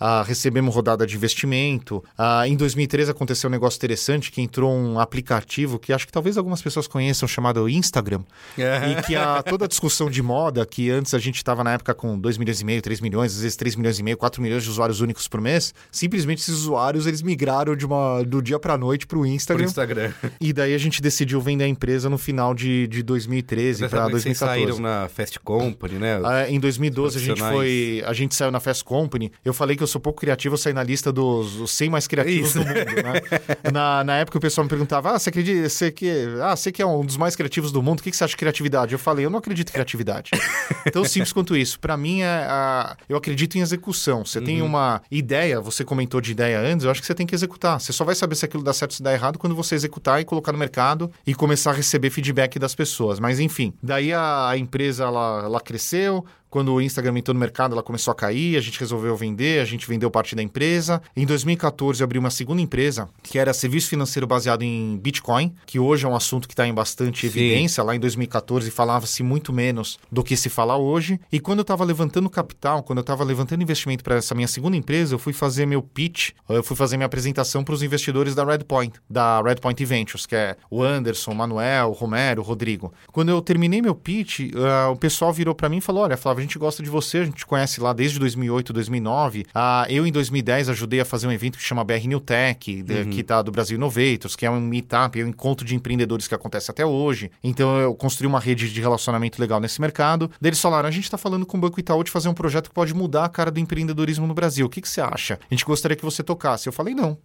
[0.00, 2.02] Ah, recebemos rodada de investimento.
[2.16, 6.38] Ah, em 2013 aconteceu um negócio interessante que entrou um aplicativo que acho que talvez
[6.38, 8.22] algumas pessoas conheçam chamado Instagram.
[8.56, 11.94] E que a, toda a discussão de moda, que antes a gente estava na época
[11.94, 14.62] com 2 milhões e meio, 3 milhões, às vezes 3 milhões e meio, 4 milhões
[14.62, 18.78] de usuários únicos por mês, simplesmente esses usuários eles migraram de uma, do dia para
[18.78, 19.66] noite para o Pro Instagram.
[19.66, 20.12] Instagram.
[20.40, 24.00] E daí a gente decidiu vender a empresa no final de, de 2013 Você para
[24.00, 24.60] sabe que vocês 2014.
[24.60, 26.20] saíram na Fast Company, né?
[26.24, 29.32] Ah, em 2012 a gente foi, a gente saiu na Fast Company.
[29.44, 32.06] Eu falei que eu sou pouco criativo, eu saí na lista dos, dos 100 mais
[32.06, 32.58] criativos Isso.
[32.58, 33.20] do mundo, né?
[33.72, 36.10] na, na época o pessoal me perguntava: "Ah, você acredita, você que,
[36.42, 38.32] ah, você que é um dos mais criativos do mundo, o que, que você acha
[38.32, 40.30] de criatividade?" Eu falei: "Eu não acredito em criatividade."
[40.92, 41.78] Tão simples quanto isso.
[41.80, 44.24] Para mim é a- eu acredito em execução.
[44.24, 47.34] Você tem uma ideia, você comentou de ideia antes, eu acho que você tem que
[47.34, 47.80] executar.
[47.80, 50.20] Você só vai saber se aquilo dá certo ou se dá errado quando você executar
[50.20, 53.18] e colocar no mercado e começar a receber feedback das pessoas.
[53.20, 56.24] Mas enfim, daí a, a empresa ela, ela cresceu.
[56.52, 59.64] Quando o Instagram entrou no mercado, ela começou a cair, a gente resolveu vender, a
[59.64, 61.00] gente vendeu parte da empresa.
[61.16, 65.78] Em 2014, eu abri uma segunda empresa, que era serviço financeiro baseado em Bitcoin, que
[65.78, 67.26] hoje é um assunto que está em bastante Sim.
[67.28, 67.82] evidência.
[67.82, 71.18] Lá em 2014 falava-se muito menos do que se fala hoje.
[71.32, 74.76] E quando eu estava levantando capital, quando eu estava levantando investimento para essa minha segunda
[74.76, 78.44] empresa, eu fui fazer meu pitch, eu fui fazer minha apresentação para os investidores da
[78.44, 82.92] Redpoint, da Redpoint Ventures, que é o Anderson, o Manuel, o Romero, o Rodrigo.
[83.10, 86.41] Quando eu terminei meu pitch, ah, o pessoal virou para mim e falou: Olha, Flávio,
[86.42, 89.46] gente gosta de você, a gente te conhece lá desde 2008, 2009.
[89.54, 93.04] Ah, eu, em 2010, ajudei a fazer um evento que chama BR New Tech, de-
[93.06, 96.34] que tá do Brasil Innovators, que é um meetup, é um encontro de empreendedores que
[96.34, 97.30] acontece até hoje.
[97.42, 100.30] Então, eu construí uma rede de relacionamento legal nesse mercado.
[100.42, 102.74] Eles falaram: a gente está falando com o Banco Itaú de fazer um projeto que
[102.74, 104.66] pode mudar a cara do empreendedorismo no Brasil.
[104.66, 105.38] O que, que você acha?
[105.50, 106.66] A gente gostaria que você tocasse.
[106.68, 107.16] Eu falei: não.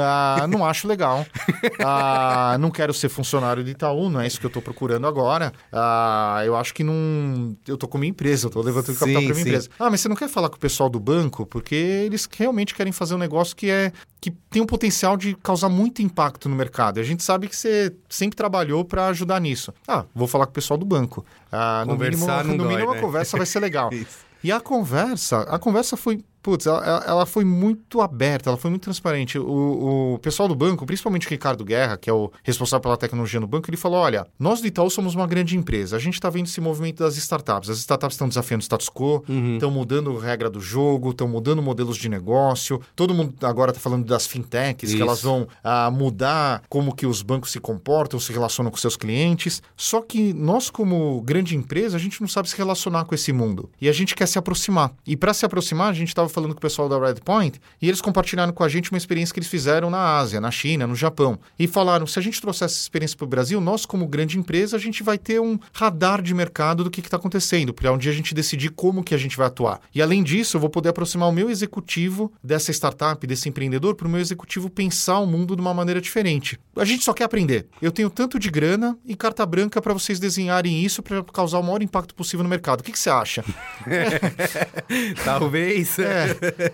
[0.00, 1.26] Ah, não acho legal.
[1.82, 5.52] Ah, não quero ser funcionário de Itaú, não é isso que eu tô procurando agora.
[5.72, 7.56] Ah, eu acho que não.
[7.66, 9.40] Eu tô com minha empresa, eu tô levantando capital para minha sim.
[9.42, 9.68] empresa.
[9.78, 11.46] Ah, mas você não quer falar com o pessoal do banco?
[11.46, 15.68] Porque eles realmente querem fazer um negócio que é que tem um potencial de causar
[15.68, 16.98] muito impacto no mercado.
[16.98, 19.72] E a gente sabe que você sempre trabalhou para ajudar nisso.
[19.86, 21.24] Ah, vou falar com o pessoal do banco.
[21.52, 22.98] Ah, no Conversar mínimo, não no dói, mínimo né?
[22.98, 23.90] a conversa vai ser legal.
[24.44, 28.82] E a conversa, a conversa foi putz, ela, ela- foi muito aberta, ela foi muito
[28.82, 29.38] transparente.
[29.38, 33.40] O, o pessoal do banco, principalmente o Ricardo Guerra, que é o responsável pela tecnologia
[33.40, 35.96] no banco, ele falou: olha, nós do Itaú somos uma grande empresa.
[35.96, 37.70] A gente está vendo esse movimento das startups.
[37.70, 41.62] As startups estão desafiando o status quo, estão mudando a regra do jogo, estão mudando
[41.62, 42.78] modelos de negócio.
[42.94, 44.96] Todo mundo agora está falando das fintechs, Isso.
[44.98, 48.96] que elas vão ah, mudar como que os bancos se comportam, se relacionam com seus
[48.96, 49.62] clientes.
[49.74, 53.70] Só que nós, como grande empresa, a gente não sabe se relacionar com esse mundo.
[53.80, 54.92] E a gente quer se aproximar.
[55.06, 58.00] E para se aproximar, a gente estava falando com o pessoal da Redpoint e eles
[58.00, 61.38] compartilharam com a gente uma experiência que eles fizeram na Ásia, na China, no Japão.
[61.58, 64.76] E falaram: se a gente trouxer essa experiência para o Brasil, nós, como grande empresa,
[64.76, 68.10] a gente vai ter um radar de mercado do que está acontecendo, para um dia
[68.10, 69.80] a gente decidir como que a gente vai atuar.
[69.94, 74.08] E além disso, eu vou poder aproximar o meu executivo dessa startup, desse empreendedor, para
[74.08, 76.58] o meu executivo pensar o mundo de uma maneira diferente.
[76.76, 77.66] A gente só quer aprender.
[77.80, 81.62] Eu tenho tanto de grana e carta branca para vocês desenharem isso para causar o
[81.62, 82.80] maior impacto possível no mercado.
[82.80, 83.44] O que, que você acha?
[85.24, 85.98] Talvez.
[85.98, 86.23] É,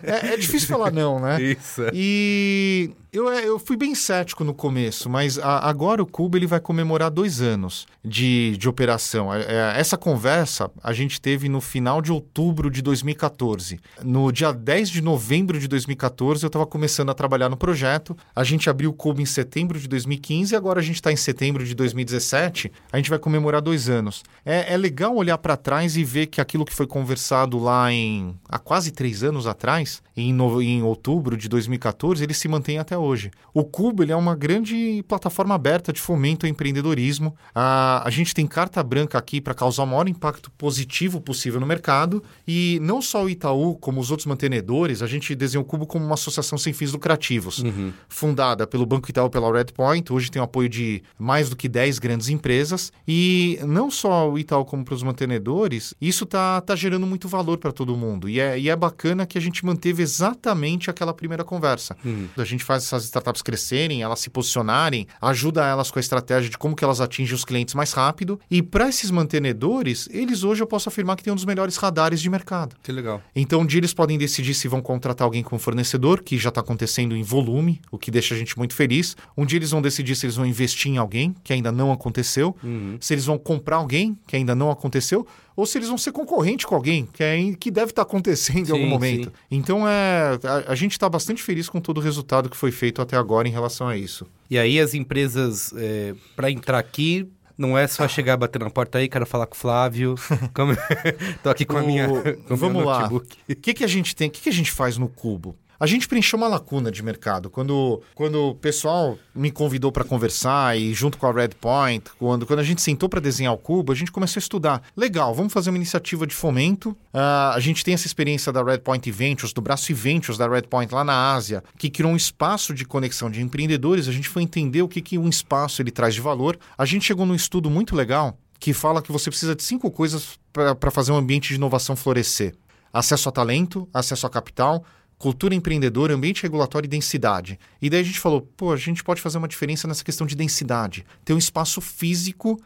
[0.02, 1.40] é, é difícil falar não, né?
[1.42, 1.82] Isso.
[1.92, 6.46] E eu, é, eu fui bem cético no começo, mas a- agora o Cuba ele
[6.46, 9.33] vai comemorar dois anos de, de operação.
[9.35, 13.81] É, é, essa conversa a gente teve no final de outubro de 2014.
[14.05, 18.16] No dia 10 de novembro de 2014, eu estava começando a trabalhar no projeto.
[18.35, 21.16] A gente abriu o Cuba em setembro de 2015 e agora a gente está em
[21.16, 22.70] setembro de 2017.
[22.92, 24.23] A gente vai comemorar dois anos.
[24.44, 28.35] É, é legal olhar para trás e ver que aquilo que foi conversado lá em
[28.49, 32.96] há quase três anos atrás, em, no- em outubro de 2014, ele se mantém até
[33.00, 33.30] hoje.
[33.52, 37.34] O Cubo ele é uma grande plataforma aberta de fomento ao empreendedorismo.
[37.54, 41.66] A, a gente tem carta branca aqui para causar o maior impacto positivo possível no
[41.66, 42.22] mercado.
[42.46, 46.04] E não só o Itaú, como os outros mantenedores, a gente desenha o Cubo como
[46.04, 47.62] uma associação sem fins lucrativos,
[48.08, 50.12] fundada pelo Banco Itaú pela Redpoint.
[50.12, 52.92] Hoje tem o apoio de mais do que 10 grandes empresas.
[53.06, 57.58] E não só o Itaú como para os mantenedores, isso tá, tá gerando muito valor
[57.58, 58.28] para todo mundo.
[58.28, 61.96] E é, e é bacana que a gente manteve exatamente aquela primeira conversa.
[62.36, 66.59] A gente faz essas startups crescerem, elas se posicionarem, ajuda elas com a estratégia de
[66.59, 68.40] como que elas atingem os clientes mais rápido.
[68.50, 72.20] E para esses mantenedores, eles hoje eu posso afirmar que têm um dos melhores radares
[72.20, 72.76] de mercado.
[72.83, 73.22] Que legal.
[73.35, 76.61] Então, um dia eles podem decidir se vão contratar alguém como fornecedor, que já está
[76.61, 79.16] acontecendo em volume, o que deixa a gente muito feliz.
[79.37, 82.57] Um dia eles vão decidir se eles vão investir em alguém, que ainda não aconteceu.
[83.00, 85.26] Se eles vão comprar alguém, que ainda não aconteceu.
[85.61, 88.73] Ou se eles vão ser concorrente com alguém, que, é, que deve estar acontecendo em
[88.73, 89.27] algum Sim, momento.
[89.27, 89.33] sim.
[89.51, 93.03] Então, é, a, a gente está bastante feliz com todo o resultado que foi feito
[93.03, 94.27] até agora em relação a isso.
[94.49, 98.96] E aí as empresas, é, para entrar aqui, não é só chegar bater na porta
[98.96, 100.14] aí, quero falar com o Flávio.
[100.55, 100.73] Como...
[101.44, 102.09] Tô aqui com a minha.
[102.49, 103.07] Com Vamos lá.
[103.12, 103.20] O
[103.55, 104.29] que, que a gente tem?
[104.29, 105.55] O que, que a gente faz no Cubo?
[105.81, 107.49] A gente preencheu uma lacuna de mercado.
[107.49, 112.59] Quando, quando o pessoal me convidou para conversar e junto com a Redpoint, quando, quando
[112.59, 114.83] a gente sentou para desenhar o Cubo, a gente começou a estudar.
[114.95, 116.95] Legal, vamos fazer uma iniciativa de fomento.
[117.14, 121.03] Ah, a gente tem essa experiência da Redpoint Ventures, do braço Ventures da Redpoint lá
[121.03, 124.07] na Ásia, que criou um espaço de conexão de empreendedores.
[124.07, 126.59] A gente foi entender o que, que um espaço ele traz de valor.
[126.77, 130.38] A gente chegou num estudo muito legal que fala que você precisa de cinco coisas
[130.53, 132.55] para fazer um ambiente de inovação florescer:
[132.93, 134.85] acesso a talento, acesso a capital,
[135.20, 137.59] cultura empreendedora, ambiente regulatório e densidade.
[137.80, 140.35] E daí a gente falou, pô, a gente pode fazer uma diferença nessa questão de
[140.35, 141.04] densidade.
[141.26, 142.59] Ter um espaço físico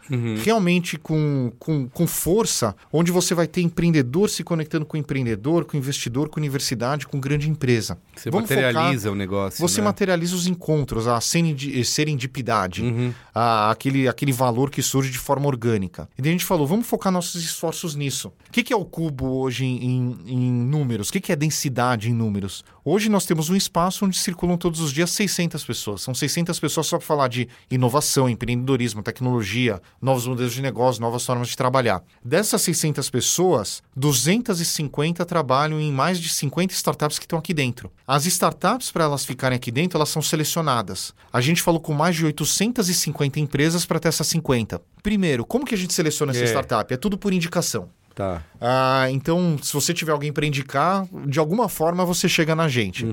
[0.42, 5.76] realmente com, com, com força, onde você vai ter empreendedor se conectando com empreendedor, com
[5.76, 7.98] investidor, com universidade, com grande empresa.
[8.14, 9.58] Você Vamos focar- materializa o negócio.
[9.60, 9.84] você né?
[9.86, 13.12] materializa os encontros, a serendi- serendipidade, Uhum.
[13.34, 16.08] a- aquele, aquele valor que surge de forma orgânica.
[16.16, 18.28] E daí a gente falou, vamos focar nossos esforços nisso.
[18.48, 21.08] O que, que é o cubo hoje em, em- em números?
[21.08, 22.43] O que, que é densidade em números?
[22.84, 26.02] Hoje nós temos um espaço onde circulam todos os dias 600 pessoas.
[26.02, 31.24] São 600 pessoas só para falar de inovação, empreendedorismo, tecnologia, novos modelos de negócio, novas
[31.24, 32.02] formas de trabalhar.
[32.24, 37.90] Dessas 600 pessoas, 250 trabalham em mais de 50 startups que estão aqui dentro.
[38.06, 41.14] As startups, para elas ficarem aqui dentro, elas são selecionadas.
[41.32, 44.80] A gente falou com mais de 850 empresas para ter essas 50.
[45.02, 46.46] Primeiro, como que a gente seleciona essa É.
[46.46, 46.92] startup?
[46.92, 47.88] É tudo por indicação.
[48.14, 48.42] Tá.
[48.60, 53.04] Ah, então, se você tiver alguém para indicar, de alguma forma você chega na gente.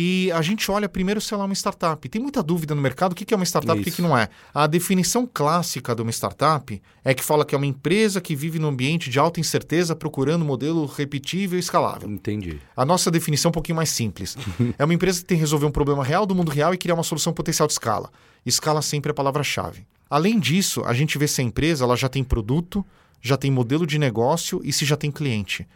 [0.00, 2.08] E a gente olha primeiro se ela é uma startup.
[2.08, 4.28] Tem muita dúvida no mercado o que é uma startup e o que não é.
[4.54, 8.60] A definição clássica de uma startup é que fala que é uma empresa que vive
[8.60, 12.08] num ambiente de alta incerteza procurando um modelo repetível e escalável.
[12.08, 12.60] Entendi.
[12.76, 14.36] A nossa definição é um pouquinho mais simples.
[14.78, 16.94] é uma empresa que tem que resolver um problema real do mundo real e criar
[16.94, 18.08] uma solução potencial de escala.
[18.46, 19.84] Escala sempre é a palavra-chave.
[20.08, 22.86] Além disso, a gente vê se a empresa ela já tem produto,
[23.20, 25.66] já tem modelo de negócio e se já tem cliente.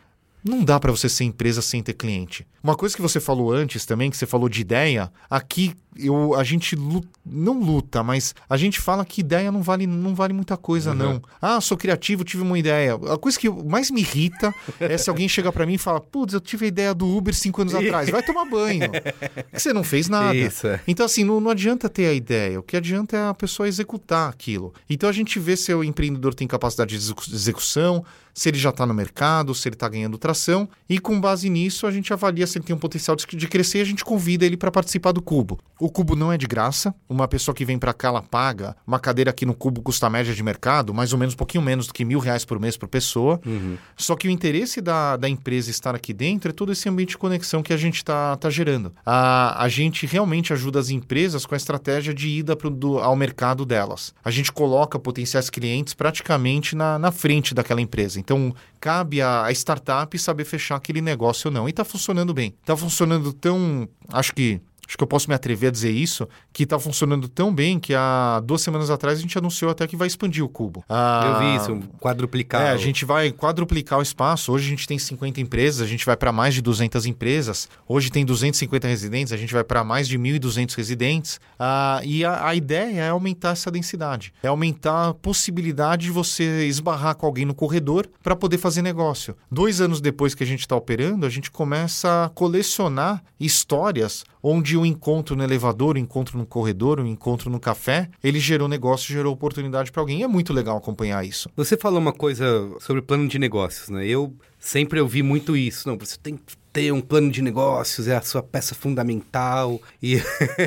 [0.45, 2.47] Não dá para você ser empresa sem ter cliente.
[2.63, 6.43] Uma coisa que você falou antes também, que você falou de ideia, aqui eu, a
[6.43, 10.57] gente luta, não luta, mas a gente fala que ideia não vale, não vale muita
[10.57, 10.97] coisa, uhum.
[10.97, 11.23] não.
[11.41, 12.95] Ah, sou criativo, tive uma ideia.
[12.95, 16.35] A coisa que mais me irrita é se alguém chega para mim e fala: Putz,
[16.35, 18.09] eu tive a ideia do Uber cinco anos atrás.
[18.11, 18.91] Vai tomar banho.
[19.53, 20.35] você não fez nada.
[20.35, 20.67] Isso.
[20.67, 20.81] É.
[20.87, 22.59] Então, assim, não, não adianta ter a ideia.
[22.59, 24.73] O que adianta é a pessoa executar aquilo.
[24.89, 28.87] Então a gente vê se o empreendedor tem capacidade de execução, se ele já está
[28.87, 32.59] no mercado, se ele está ganhando tração, e com base nisso a gente avalia se
[32.59, 35.59] ele tem um potencial de crescer e a gente convida ele para participar do Cubo.
[35.79, 38.99] O Cubo não é de graça, uma pessoa que vem para cá ela paga, uma
[38.99, 41.93] cadeira aqui no Cubo custa média de mercado, mais ou menos um pouquinho menos do
[41.93, 43.77] que mil reais por mês por pessoa, uhum.
[43.97, 47.19] só que o interesse da, da empresa estar aqui dentro é todo esse ambiente de
[47.19, 48.93] conexão que a gente está tá gerando.
[49.05, 53.17] A, a gente realmente ajuda as empresas com a estratégia de ida pro, do, ao
[53.17, 54.15] mercado delas.
[54.25, 58.22] A gente coloca potenciais clientes praticamente na, na frente daquela empresa.
[58.23, 61.69] Então, cabe a, startup saber fechar aquele negócio ou não.
[61.69, 62.55] E está funcionando bem.
[62.61, 63.89] Está funcionando tão.
[64.13, 67.55] Acho que acho que eu posso me atrever a dizer isso, que está funcionando tão
[67.55, 70.85] bem que há duas semanas atrás a gente anunciou até que vai expandir o cubo.
[70.89, 72.63] Ah, eu vi isso, quadruplicar.
[72.63, 74.53] É, a gente vai quadruplicar o espaço.
[74.53, 77.69] Hoje a gente tem 50 empresas, a gente vai para mais de 200 empresas.
[77.89, 81.41] Hoje tem 250 residentes, a gente vai para mais de 1.200 residentes.
[81.59, 86.67] Ah, e a, a ideia é aumentar essa densidade, é aumentar a possibilidade de você
[86.67, 89.37] esbarrar com alguém no corredor para poder fazer negócio.
[89.51, 94.77] Dois anos depois que a gente está operando, a gente começa a colecionar histórias onde
[94.83, 99.13] o encontro no elevador, o encontro no corredor, o encontro no café, ele gerou negócio,
[99.13, 100.21] gerou oportunidade para alguém.
[100.21, 101.49] E é muito legal acompanhar isso.
[101.57, 102.45] Você falou uma coisa
[102.81, 104.07] sobre plano de negócios, né?
[104.07, 105.89] Eu sempre ouvi muito isso.
[105.89, 109.81] Não, você tem que ter um plano de negócios, é a sua peça fundamental.
[110.03, 110.17] E,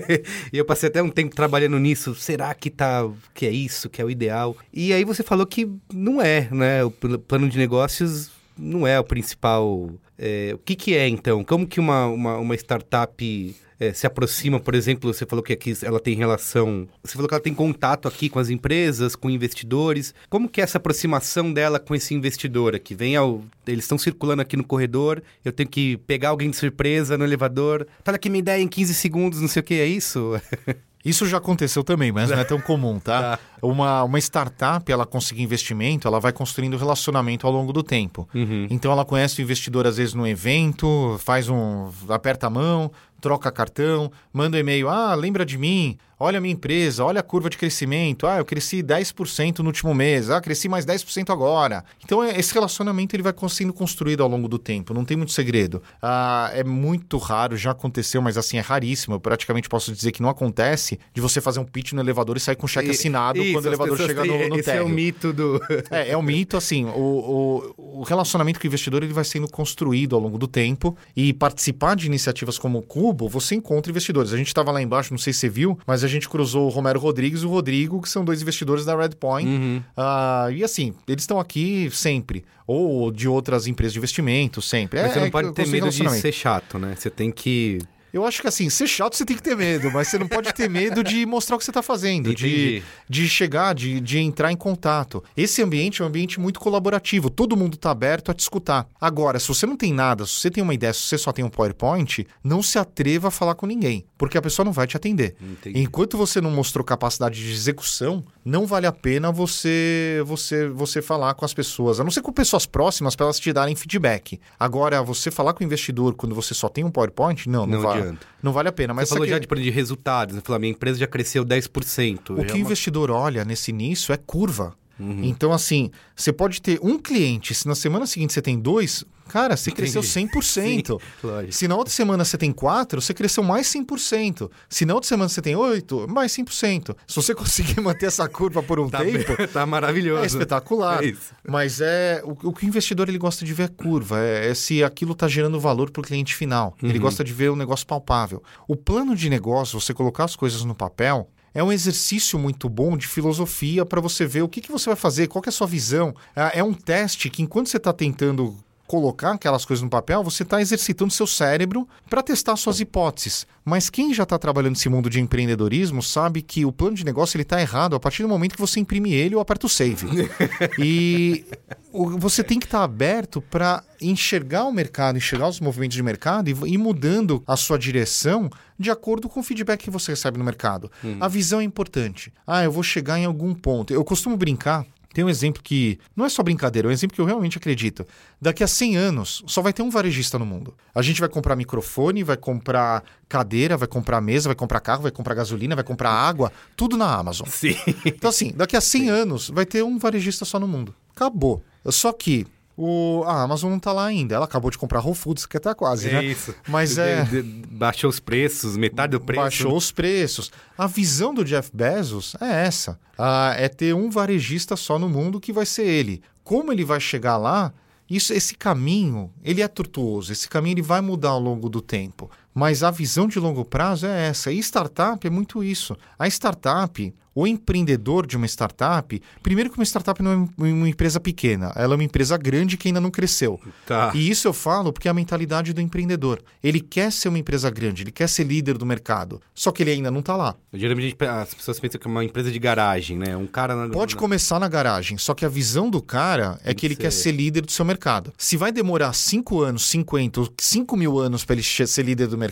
[0.54, 2.14] e eu passei até um tempo trabalhando nisso.
[2.16, 4.56] Será que tá que é isso, que é o ideal?
[4.72, 6.84] E aí você falou que não é, né?
[6.84, 9.90] O plano de negócios não é o principal.
[10.18, 11.44] É, o que, que é então?
[11.44, 15.74] Como que uma, uma, uma startup é, se aproxima, por exemplo, você falou que aqui
[15.82, 20.14] ela tem relação, você falou que ela tem contato aqui com as empresas, com investidores.
[20.30, 22.96] Como que é essa aproximação dela com esse investidor aqui?
[22.96, 27.18] Vem ao, eles estão circulando aqui no corredor, eu tenho que pegar alguém de surpresa
[27.18, 27.86] no elevador.
[28.04, 30.40] Fala aqui minha ideia em 15 segundos, não sei o que é isso.
[31.06, 33.38] Isso já aconteceu também, mas não é tão comum, tá?
[33.38, 33.40] tá?
[33.62, 38.28] Uma, uma startup, ela conseguir investimento, ela vai construindo relacionamento ao longo do tempo.
[38.34, 38.68] Uhum.
[38.70, 41.90] Então ela conhece o investidor às vezes no evento, faz um.
[42.10, 42.92] aperta a mão,
[43.22, 47.24] troca cartão, manda um e-mail, ah, lembra de mim, olha a minha empresa, olha a
[47.24, 51.84] curva de crescimento, ah, eu cresci 10% no último mês, ah, cresci mais 10% agora.
[52.04, 55.32] Então, é, esse relacionamento ele vai sendo construído ao longo do tempo, não tem muito
[55.32, 55.82] segredo.
[56.02, 60.22] Ah, é muito raro, já aconteceu, mas assim, é raríssimo, eu praticamente posso dizer que
[60.22, 63.42] não acontece de você fazer um pitch no elevador e sair com cheque e, assinado
[63.42, 64.82] isso, quando o elevador chega têm, no, no esse térreo.
[64.82, 65.62] é o mito do...
[65.92, 69.48] é, é o mito, assim, o, o, o relacionamento com o investidor ele vai sendo
[69.48, 74.34] construído ao longo do tempo e participar de iniciativas como o Cubo você encontra investidores.
[74.34, 76.70] A gente estava lá embaixo, não sei se você viu, mas a gente cruzou o
[76.70, 79.48] Romero Rodrigues e o Rodrigo, que são dois investidores da Redpoint.
[79.48, 79.84] Uhum.
[79.98, 82.46] Uh, e assim, eles estão aqui sempre.
[82.66, 85.00] Ou de outras empresas de investimento, sempre.
[85.00, 86.96] Mas é, você não é, pode ter medo de ser chato, né?
[86.98, 87.80] Você tem que
[88.16, 90.54] eu acho que assim, ser chato você tem que ter medo, mas você não pode
[90.54, 94.54] ter medo de mostrar o que você está fazendo, de, de chegar, de, de entrar
[94.54, 95.22] em contato.
[95.36, 98.88] Esse ambiente é um ambiente muito colaborativo, todo mundo está aberto a te escutar.
[99.02, 101.44] Agora, se você não tem nada, se você tem uma ideia, se você só tem
[101.44, 104.96] um PowerPoint, não se atreva a falar com ninguém, porque a pessoa não vai te
[104.96, 105.36] atender.
[105.42, 105.78] Entendi.
[105.82, 111.34] Enquanto você não mostrou capacidade de execução, não vale a pena você você você falar
[111.34, 114.40] com as pessoas, a não ser com pessoas próximas para elas te darem feedback.
[114.60, 117.82] Agora, você falar com o investidor quando você só tem um PowerPoint, não, não, não
[117.82, 118.28] vai adianta.
[118.44, 118.94] Não vale a pena.
[118.94, 120.42] Mas Você falou já de, de resultados, né?
[120.46, 122.40] Falou, minha empresa já cresceu 10%.
[122.40, 124.76] O que o investidor olha nesse início é curva.
[125.00, 125.24] Uhum.
[125.24, 129.58] Então, assim, você pode ter um cliente, se na semana seguinte você tem dois, cara,
[129.58, 130.42] você cresceu 100%.
[130.44, 130.82] Sim,
[131.52, 134.50] se na outra semana você tem quatro, você cresceu mais 100%.
[134.70, 136.96] Se na outra semana você tem oito, mais 100%.
[137.08, 139.36] Se você conseguir manter essa curva por um tá tempo...
[139.38, 140.24] Bem, tá maravilhoso.
[140.24, 141.04] É espetacular.
[141.04, 141.14] É
[141.48, 144.54] Mas é o, o, que o investidor ele gosta de ver é curva, é, é
[144.54, 146.76] se aquilo está gerando valor para o cliente final.
[146.82, 146.90] Uhum.
[146.90, 148.44] Ele gosta de ver o negócio palpável.
[148.68, 152.98] O plano de negócio, você colocar as coisas no papel, é um exercício muito bom
[152.98, 155.66] de filosofia para você ver o que, que você vai fazer, qual é a sua
[155.66, 156.14] visão.
[156.36, 158.58] É, é um teste que, enquanto você está tentando
[158.88, 163.48] colocar aquelas coisas no papel, você está exercitando seu cérebro para testar suas hipóteses.
[163.64, 167.36] Mas quem já está trabalhando nesse mundo de empreendedorismo sabe que o plano de negócio
[167.36, 170.08] ele está errado a partir do momento que você imprime ele ou aperta o save.
[170.78, 171.44] e
[171.92, 176.48] você tem que estar tá aberto para enxergar o mercado, enxergar os movimentos de mercado
[176.48, 180.44] e ir mudando a sua direção de acordo com o feedback que você recebe no
[180.44, 180.92] mercado.
[181.04, 181.18] Hum.
[181.20, 182.32] A visão é importante.
[182.46, 183.94] Ah, eu vou chegar em algum ponto.
[183.94, 187.22] Eu costumo brincar Tem um exemplo que não é só brincadeira, é um exemplo que
[187.22, 188.06] eu realmente acredito.
[188.42, 190.76] Daqui a 100 anos, só vai ter um varejista no mundo.
[190.94, 195.12] A gente vai comprar microfone, vai comprar cadeira, vai comprar mesa, vai comprar carro, vai
[195.12, 197.48] comprar gasolina, vai comprar água, tudo na Amazon.
[197.48, 197.78] Sim.
[198.04, 200.94] Então, assim, daqui a 100 anos vai ter um varejista só no mundo.
[201.16, 201.64] Acabou.
[201.86, 202.46] Só que
[202.78, 204.36] o, a Amazon não tá lá ainda.
[204.36, 206.26] Ela acabou de comprar Whole Foods, que tá quase, É né?
[206.26, 206.54] isso.
[206.68, 207.24] Mas é.
[207.24, 209.42] De- baixou os preços, metade do preço.
[209.42, 210.52] Baixou os preços.
[210.78, 215.40] A visão do Jeff Bezos é essa: Ah, é ter um varejista só no mundo
[215.40, 216.22] que vai ser ele.
[216.44, 217.74] Como ele vai chegar lá?
[218.08, 220.32] Isso, esse caminho, ele é tortuoso.
[220.32, 222.30] Esse caminho ele vai mudar ao longo do tempo.
[222.56, 224.50] Mas a visão de longo prazo é essa.
[224.52, 225.96] E startup é muito isso.
[226.18, 231.20] A startup, o empreendedor de uma startup, primeiro que uma startup não é uma empresa
[231.20, 233.60] pequena, ela é uma empresa grande que ainda não cresceu.
[233.86, 234.14] Tá.
[234.16, 236.42] E isso eu falo porque é a mentalidade do empreendedor.
[236.64, 239.42] Ele quer ser uma empresa grande, ele quer ser líder do mercado.
[239.54, 240.56] Só que ele ainda não está lá.
[240.74, 243.36] Geralmente as pessoas pensam que é uma empresa de garagem, né?
[243.36, 246.86] Um cara na, Pode começar na garagem, só que a visão do cara é que
[246.86, 248.32] ele que quer ser- ser líder do seu mercado.
[248.38, 252.38] Se vai demorar 5 anos, 50 ou 5 mil anos para ele ser líder do
[252.38, 252.45] mercado,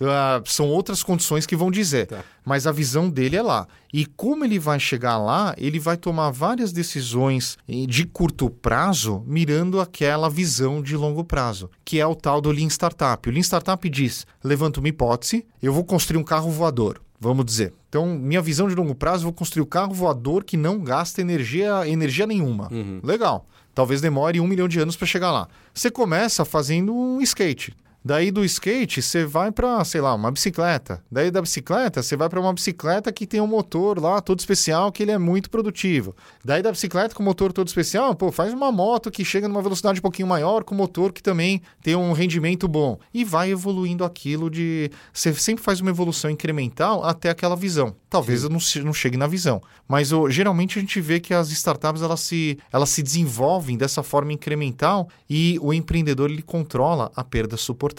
[0.00, 2.06] ah, são outras condições que vão dizer.
[2.06, 2.24] Tá.
[2.44, 3.66] Mas a visão dele é lá.
[3.92, 9.24] E como ele vai chegar lá, ele vai tomar várias decisões eh, de curto prazo,
[9.26, 13.28] mirando aquela visão de longo prazo, que é o tal do Lean Startup.
[13.28, 17.00] O Lean Startup diz: levanta uma hipótese, eu vou construir um carro voador.
[17.18, 17.72] Vamos dizer.
[17.88, 21.20] Então, minha visão de longo prazo, eu vou construir o carro voador que não gasta
[21.20, 22.68] energia, energia nenhuma.
[23.02, 23.46] Legal.
[23.74, 25.48] Talvez demore um milhão de anos para chegar lá.
[25.74, 27.74] Você começa fazendo um skate.
[28.06, 31.02] Daí do skate você vai para, sei lá, uma bicicleta.
[31.10, 34.92] Daí da bicicleta você vai para uma bicicleta que tem um motor lá todo especial
[34.92, 36.14] que ele é muito produtivo.
[36.44, 39.98] Daí da bicicleta com motor todo especial, pô, faz uma moto que chega numa velocidade
[39.98, 44.48] um pouquinho maior com motor que também tem um rendimento bom e vai evoluindo aquilo
[44.48, 47.92] de você sempre faz uma evolução incremental até aquela visão.
[48.08, 52.02] Talvez eu não, não chegue na visão, mas geralmente a gente vê que as startups
[52.02, 57.56] elas se elas se desenvolvem dessa forma incremental e o empreendedor ele controla a perda
[57.56, 57.95] suportável.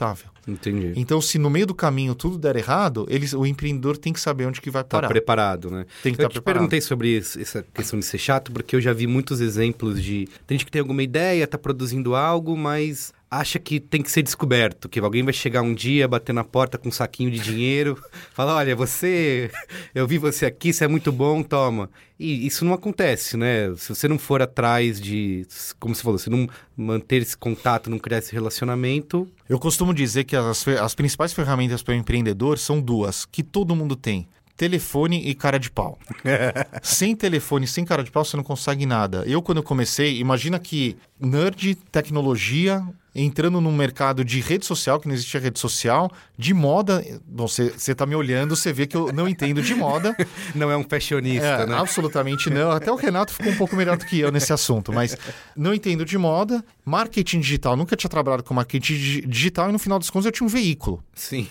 [0.48, 0.94] Entendi.
[0.96, 4.46] Então, se no meio do caminho tudo der errado, ele, o empreendedor tem que saber
[4.46, 5.08] onde que vai Tá parar.
[5.10, 5.86] preparado, né?
[6.02, 6.60] Tem que eu tá te preparado.
[6.60, 10.30] perguntei sobre isso- essa questão de ser chato, porque eu já vi muitos exemplos de.
[10.46, 14.22] Tem gente que tem alguma ideia, tá produzindo algo, mas acha que tem que ser
[14.24, 18.02] descoberto, que alguém vai chegar um dia, bater na porta com um saquinho de dinheiro,
[18.34, 19.52] falar, olha, você,
[19.94, 21.90] eu vi você aqui, você é muito bom, toma.
[22.18, 23.74] E isso não acontece, né?
[23.76, 25.46] Se você não for atrás de,
[25.78, 30.26] como você falou, se não manter esse contato, não criar esse relacionamento, Eu costumo dizer
[30.26, 34.28] que as, as principais ferramentas para o empreendedor são duas, que todo mundo tem.
[34.58, 36.00] Telefone e cara de pau.
[36.82, 39.24] sem telefone, sem cara de pau, você não consegue nada.
[39.28, 45.08] Eu, quando eu comecei, imagina que nerd, tecnologia, entrando num mercado de rede social, que
[45.08, 47.04] não existia rede social, de moda.
[47.26, 50.16] Bom, você você tá me olhando, você vê que eu não entendo de moda.
[50.56, 51.76] não é um fashionista, É, né?
[51.78, 52.72] Absolutamente não.
[52.72, 55.16] Até o Renato ficou um pouco melhor do que eu nesse assunto, mas
[55.56, 56.64] não entendo de moda.
[56.84, 60.32] Marketing digital, nunca tinha trabalhado com marketing digi- digital e no final das contas eu
[60.32, 61.04] tinha um veículo.
[61.14, 61.48] Sim.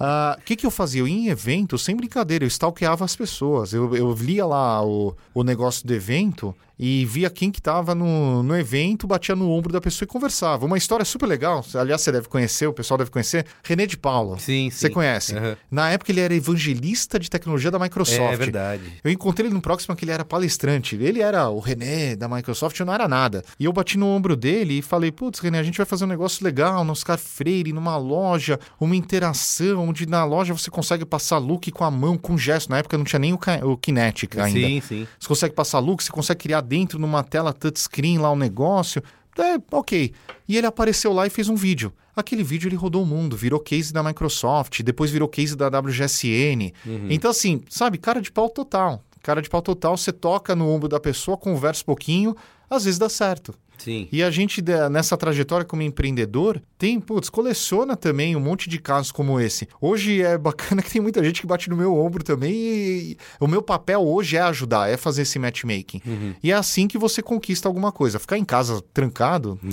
[0.00, 1.00] Ah, O que, que eu fazia?
[1.00, 3.72] Eu ia em evento, sem brincadeira, eu stalkeava as pessoas.
[3.72, 8.42] Eu, eu lia lá o, o negócio do evento e via quem que estava no,
[8.42, 10.64] no evento, batia no ombro da pessoa e conversava.
[10.64, 14.38] Uma história super legal, aliás, você deve conhecer, o pessoal deve conhecer, René de Paula.
[14.38, 14.78] Sim, sim.
[14.78, 15.36] Você conhece?
[15.36, 15.56] Aham.
[15.70, 18.32] Na época ele era evangelista de tecnologia da Microsoft.
[18.32, 18.92] É verdade.
[19.02, 20.96] Eu encontrei ele no Proxima que ele era palestrante.
[20.96, 23.44] Ele era o René da Microsoft, eu não era nada.
[23.58, 26.08] E eu bati no ombro dele e falei: Putz, René, a gente vai fazer um
[26.08, 31.38] negócio legal no Oscar Freire, numa loja, uma interação, onde na loja você consegue passar
[31.38, 32.70] look com a mão, com gesto.
[32.70, 34.60] Na época não tinha nem o, o Kinetic ainda.
[34.60, 35.08] Sim, sim.
[35.18, 39.02] Você consegue passar look, você consegue criar dentro numa tela touchscreen lá um negócio.
[39.38, 40.12] É, ok.
[40.46, 41.92] E ele apareceu lá e fez um vídeo.
[42.14, 46.72] Aquele vídeo ele rodou o mundo, virou case da Microsoft, depois virou case da WGSN.
[47.08, 49.04] Então, assim, sabe, cara de pau total.
[49.22, 52.34] Cara de pau total, você toca no ombro da pessoa, conversa um pouquinho,
[52.68, 53.54] às vezes dá certo.
[53.78, 54.08] Sim.
[54.10, 59.12] E a gente, nessa trajetória como empreendedor, tem, putz, coleciona também um monte de casos
[59.12, 59.68] como esse.
[59.80, 63.46] Hoje é bacana que tem muita gente que bate no meu ombro também e o
[63.46, 66.02] meu papel hoje é ajudar, é fazer esse matchmaking.
[66.42, 68.18] E é assim que você conquista alguma coisa.
[68.18, 69.58] Ficar em casa trancado,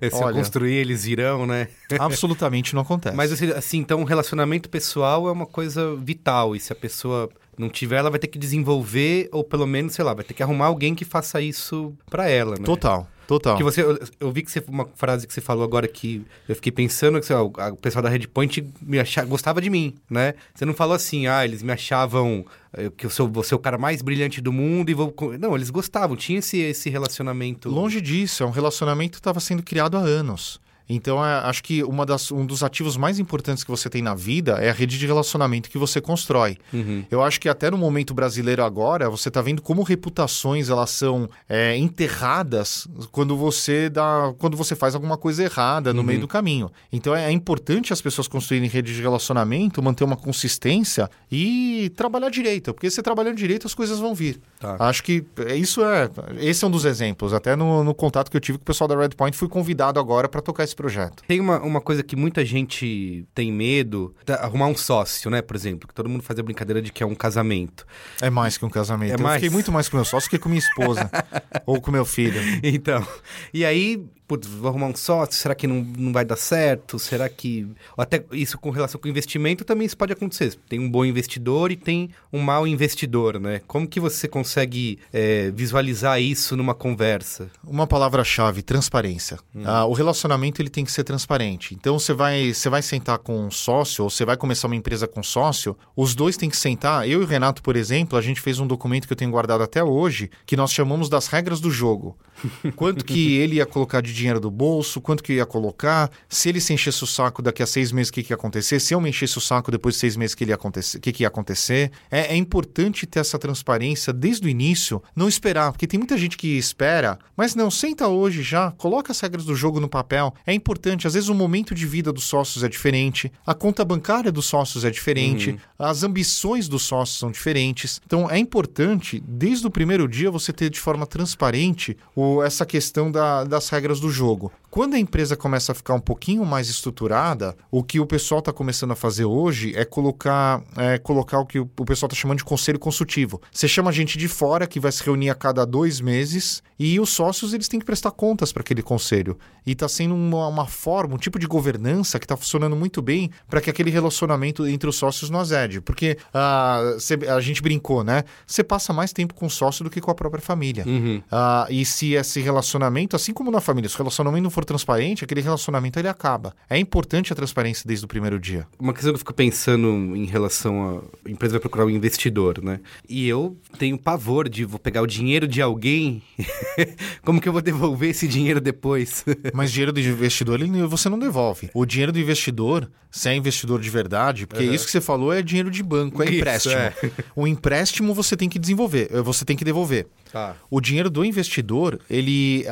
[0.00, 0.36] Se eu Olha.
[0.36, 1.68] construir, eles irão, né?
[1.98, 3.16] absolutamente não acontece.
[3.16, 6.56] Mas assim, assim, então, o relacionamento pessoal é uma coisa vital.
[6.56, 7.28] E se a pessoa
[7.60, 10.42] não tiver, ela vai ter que desenvolver, ou pelo menos, sei lá, vai ter que
[10.42, 12.64] arrumar alguém que faça isso pra ela, né?
[12.64, 13.56] Total, total.
[13.56, 16.54] Que você, eu, eu vi que você, uma frase que você falou agora que eu
[16.54, 20.34] fiquei pensando que o, pessoal da Redpoint me achava, gostava de mim, né?
[20.54, 23.58] Você não falou assim, ah, eles me achavam eh, que eu sou, vou ser o
[23.58, 25.10] cara mais brilhante do mundo e vou...
[25.10, 27.68] co-" Não, eles gostavam, tinha esse, esse relacionamento.
[27.68, 30.60] Longe disso, é um relacionamento que estava sendo criado há anos.
[30.88, 34.14] Então, é, acho que uma das, um dos ativos mais importantes que você tem na
[34.14, 36.56] vida é a rede de relacionamento que você constrói.
[36.72, 37.04] Uhum.
[37.10, 41.28] Eu acho que até no momento brasileiro agora, você está vendo como reputações elas são
[41.48, 46.70] é, enterradas quando você dá, quando você faz alguma coisa errada no meio do caminho.
[46.92, 52.30] Então é, é importante as pessoas construírem redes de relacionamento, manter uma consistência e trabalhar
[52.30, 54.40] direito, porque você trabalhando direito as coisas vão vir.
[54.58, 54.76] Tá.
[54.78, 56.08] Acho que é- isso é,
[56.38, 57.32] esse é um dos exemplos.
[57.32, 60.28] Até no, no contato que eu tive com o pessoal da Redpoint, fui convidado agora
[60.28, 61.24] para tocar esse projeto.
[61.26, 65.56] Tem uma, uma coisa que muita gente tem medo, tá, arrumar um sócio, né, por
[65.56, 67.84] exemplo, que todo mundo faz a brincadeira de que é um casamento.
[68.22, 69.10] É mais que um casamento.
[69.10, 69.34] É eu mais?
[69.34, 71.10] fiquei muito mais com meu sócio que com minha esposa
[71.66, 72.40] ou com meu filho.
[72.62, 73.04] Então,
[73.52, 76.98] e aí, putz, vou arrumar um sócio, será que não, não vai dar certo?
[76.98, 77.66] Será que.
[77.96, 80.54] ou Até isso com relação com investimento também isso pode acontecer.
[80.68, 83.62] Tem um bom investidor e tem um mau investidor, né?
[83.66, 87.50] Como que você consegue é, visualizar isso numa conversa?
[87.66, 89.38] Uma palavra-chave, transparência.
[89.64, 91.74] Ah, o relacionamento ele tem que ser transparente.
[91.74, 95.08] Então você vai, você vai sentar com um sócio ou você vai começar uma empresa
[95.08, 97.08] com sócio, os dois têm que sentar.
[97.08, 99.62] Eu e o Renato, por exemplo, a gente fez um documento que eu tenho guardado
[99.62, 102.16] até hoje, que nós chamamos das regras do jogo.
[102.76, 106.60] Quanto que ele ia colocar de dinheiro do bolso, quanto que ia colocar, se ele
[106.60, 109.00] se enchesse o saco daqui a seis meses, o que, que ia acontecer, se eu
[109.00, 111.90] me enchesse o saco depois de seis meses, o que, acontecer, que, que ia acontecer.
[112.10, 116.36] É, é importante ter essa transparência desde o início, não esperar, porque tem muita gente
[116.36, 120.34] que espera, mas não, senta hoje já, coloca as regras do jogo no papel.
[120.46, 124.30] É importante, às vezes o momento de vida dos sócios é diferente, a conta bancária
[124.32, 128.00] dos sócios é diferente, as ambições dos sócios são diferentes.
[128.04, 133.10] Então é importante, desde o primeiro dia, você ter de forma transparente o, essa questão
[133.10, 134.50] da- das regras do jogo.
[134.70, 138.52] Quando a empresa começa a ficar um pouquinho mais estruturada, o que o pessoal está
[138.52, 142.44] começando a fazer hoje é colocar, é, colocar o que o, pessoal está chamando de
[142.44, 143.40] conselho consultivo.
[143.50, 147.08] Você chama gente de fora que vai se reunir a cada dois meses e os
[147.10, 149.38] sócios eles têm que prestar contas para aquele conselho.
[149.66, 153.30] E está sendo uma, uma forma, um tipo de governança que está funcionando muito bem
[153.48, 155.80] para que aquele relacionamento entre os sócios não azede.
[155.80, 158.22] Porque ah, cê- a gente brincou, né?
[158.46, 160.84] Você passa mais tempo com o sócio do que com a própria família.
[161.30, 165.24] Ah, e se esse relacionamento, assim como na família, se o relacionamento não for transparente,
[165.24, 166.52] aquele relacionamento ele acaba.
[166.68, 168.66] É importante a transparência desde o primeiro dia.
[168.78, 171.28] Uma questão que eu fico pensando em relação a.
[171.28, 172.80] A empresa vai procurar um investidor, né?
[173.08, 176.22] E eu tenho pavor de vou pegar o dinheiro de alguém.
[177.22, 179.24] Como que eu vou devolver esse dinheiro depois?
[179.54, 181.70] Mas dinheiro do investidor ele, você não devolve.
[181.72, 185.42] O dinheiro do investidor, se é investidor de verdade, porque isso que você falou é
[185.42, 186.74] dinheiro de banco, é Isso, empréstimo.
[186.74, 186.94] é.
[187.36, 190.06] O empréstimo você tem que desenvolver, eh, você tem que devolver.
[190.32, 190.56] Tá.
[190.70, 192.64] O dinheiro do investidor, ele,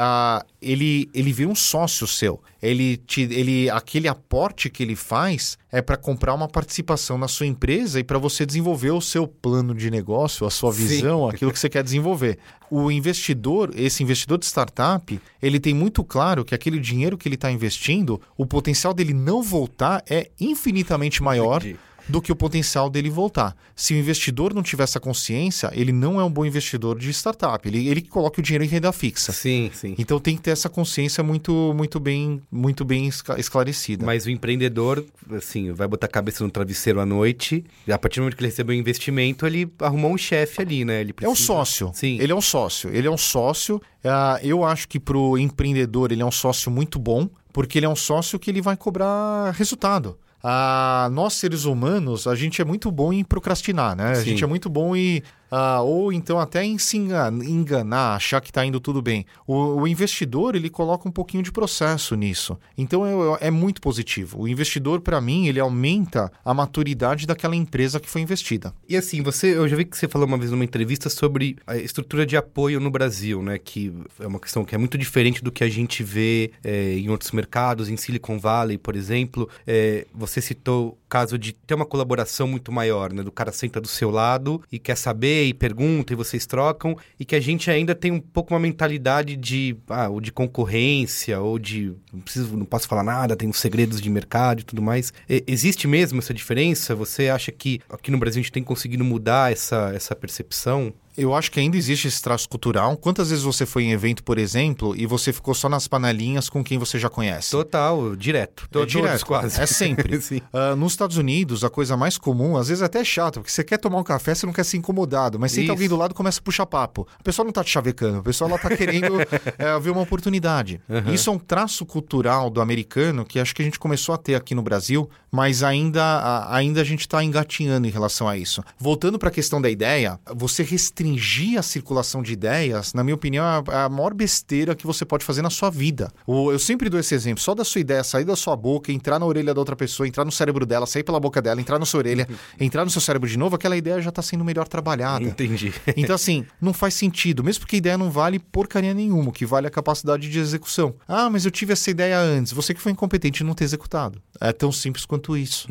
[0.66, 2.42] ele, ele vira um sócio seu.
[2.60, 7.46] Ele, te, ele, aquele aporte que ele faz é para comprar uma participação na sua
[7.46, 10.86] empresa e para você desenvolver o seu plano de negócio, a sua Sim.
[10.86, 12.38] visão, aquilo que você quer desenvolver.
[12.68, 17.36] O investidor, esse investidor de startup, ele tem muito claro que aquele dinheiro que ele
[17.36, 21.78] está investindo, o potencial dele não voltar é infinitamente maior Entendi.
[22.08, 23.56] Do que o potencial dele voltar.
[23.74, 27.66] Se o investidor não tiver essa consciência, ele não é um bom investidor de startup.
[27.68, 29.32] Ele, ele coloca o dinheiro em renda fixa.
[29.32, 29.94] Sim, sim.
[29.98, 34.04] Então tem que ter essa consciência muito, muito bem, muito bem esclarecida.
[34.06, 38.16] Mas o empreendedor, assim, vai botar a cabeça no travesseiro à noite, e a partir
[38.20, 41.00] do momento que ele recebeu o investimento, ele arrumou um chefe ali, né?
[41.00, 41.90] Ele É um precisa- sócio.
[41.94, 42.18] Sim.
[42.20, 42.90] Ele é um sócio.
[42.94, 43.80] Ele é um sócio.
[44.04, 47.88] ah, eu acho que pro empreendedor ele é um sócio muito bom, porque ele é
[47.88, 50.16] um sócio que ele vai cobrar resultado.
[50.48, 54.12] Ah, nós, seres humanos, a gente é muito bom em procrastinar, né?
[54.12, 54.30] A Sim.
[54.30, 55.20] gente é muito bom em.
[55.50, 59.24] Ah, ou então até em se engan- enganar, achar que está indo tudo bem.
[59.46, 62.58] O, o investidor, ele coloca um pouquinho de processo nisso.
[62.76, 64.40] Então é, é muito positivo.
[64.42, 68.72] O investidor, para mim, ele aumenta a maturidade daquela empresa que foi investida.
[68.88, 71.76] E assim, você, eu já vi que você falou uma vez numa entrevista sobre a
[71.76, 73.58] estrutura de apoio no Brasil, né?
[73.58, 77.08] Que é uma questão que é muito diferente do que a gente vê é, em
[77.08, 79.48] outros mercados, em Silicon Valley, por exemplo.
[79.66, 83.22] É, você citou caso de ter uma colaboração muito maior, né?
[83.22, 87.24] Do cara senta do seu lado e quer saber e pergunta e vocês trocam, e
[87.24, 91.58] que a gente ainda tem um pouco uma mentalidade de, ah, ou de concorrência, ou
[91.58, 95.12] de não, preciso, não posso falar nada, tenho segredos de mercado e tudo mais.
[95.28, 96.94] E- existe mesmo essa diferença?
[96.94, 100.92] Você acha que aqui no Brasil a gente tem conseguido mudar essa, essa percepção?
[101.16, 102.96] Eu acho que ainda existe esse traço cultural.
[102.96, 106.62] Quantas vezes você foi em evento, por exemplo, e você ficou só nas panelinhas com
[106.62, 107.50] quem você já conhece?
[107.50, 108.64] Total, direto.
[108.64, 109.60] É To- todos direto, quase.
[109.60, 110.20] É sempre.
[110.22, 110.40] Sim.
[110.52, 113.64] Ah, nos Estados Unidos, a coisa mais comum, às vezes até é chato, porque você
[113.64, 116.14] quer tomar um café, você não quer ser incomodado, mas senta alguém do lado e
[116.14, 117.06] começa a puxar papo.
[117.18, 119.20] A pessoa não tá te chavecando, a pessoa ela tá querendo
[119.58, 120.80] é, ver uma oportunidade.
[121.12, 124.34] Isso é um traço cultural do americano que acho que a gente começou a ter
[124.34, 128.62] aqui no Brasil, mas ainda, a- ainda a gente está engatinhando em relação a isso.
[128.78, 133.14] Voltando para a questão da ideia, você restringir restringir a circulação de ideias, na minha
[133.14, 136.10] opinião, é a, a maior besteira que você pode fazer na sua vida.
[136.26, 139.26] Eu sempre dou esse exemplo, só da sua ideia sair da sua boca, entrar na
[139.26, 141.98] orelha da outra pessoa, entrar no cérebro dela, sair pela boca dela, entrar na sua
[141.98, 142.28] orelha,
[142.58, 145.24] entrar no seu cérebro de novo, aquela ideia já está sendo melhor trabalhada.
[145.24, 145.72] Entendi.
[145.96, 149.46] Então, assim, não faz sentido, mesmo porque a ideia não vale porcaria nenhuma, o que
[149.46, 150.94] vale é a capacidade de execução.
[151.08, 154.20] Ah, mas eu tive essa ideia antes, você que foi incompetente em não ter executado.
[154.40, 155.68] É tão simples quanto isso.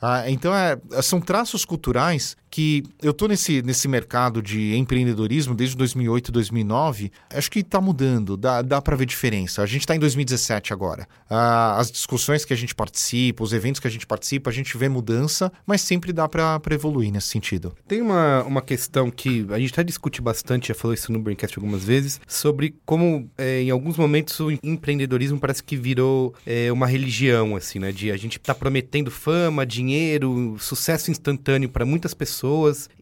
[0.00, 5.76] Ah, então, é, são traços culturais que eu tô nesse, nesse mercado de empreendedorismo desde
[5.76, 9.60] 2008, 2009, acho que tá mudando, dá, dá para ver diferença.
[9.60, 11.06] A gente tá em 2017 agora.
[11.28, 14.74] Ah, as discussões que a gente participa, os eventos que a gente participa, a gente
[14.78, 17.76] vê mudança, mas sempre dá para evoluir nesse sentido.
[17.86, 21.58] Tem uma, uma questão que a gente até discute bastante, já falou isso no Braincast
[21.58, 26.86] algumas vezes, sobre como é, em alguns momentos o empreendedorismo parece que virou é, uma
[26.86, 27.92] religião, assim, né?
[27.92, 32.45] De a gente tá prometendo fama, dinheiro, sucesso instantâneo para muitas pessoas.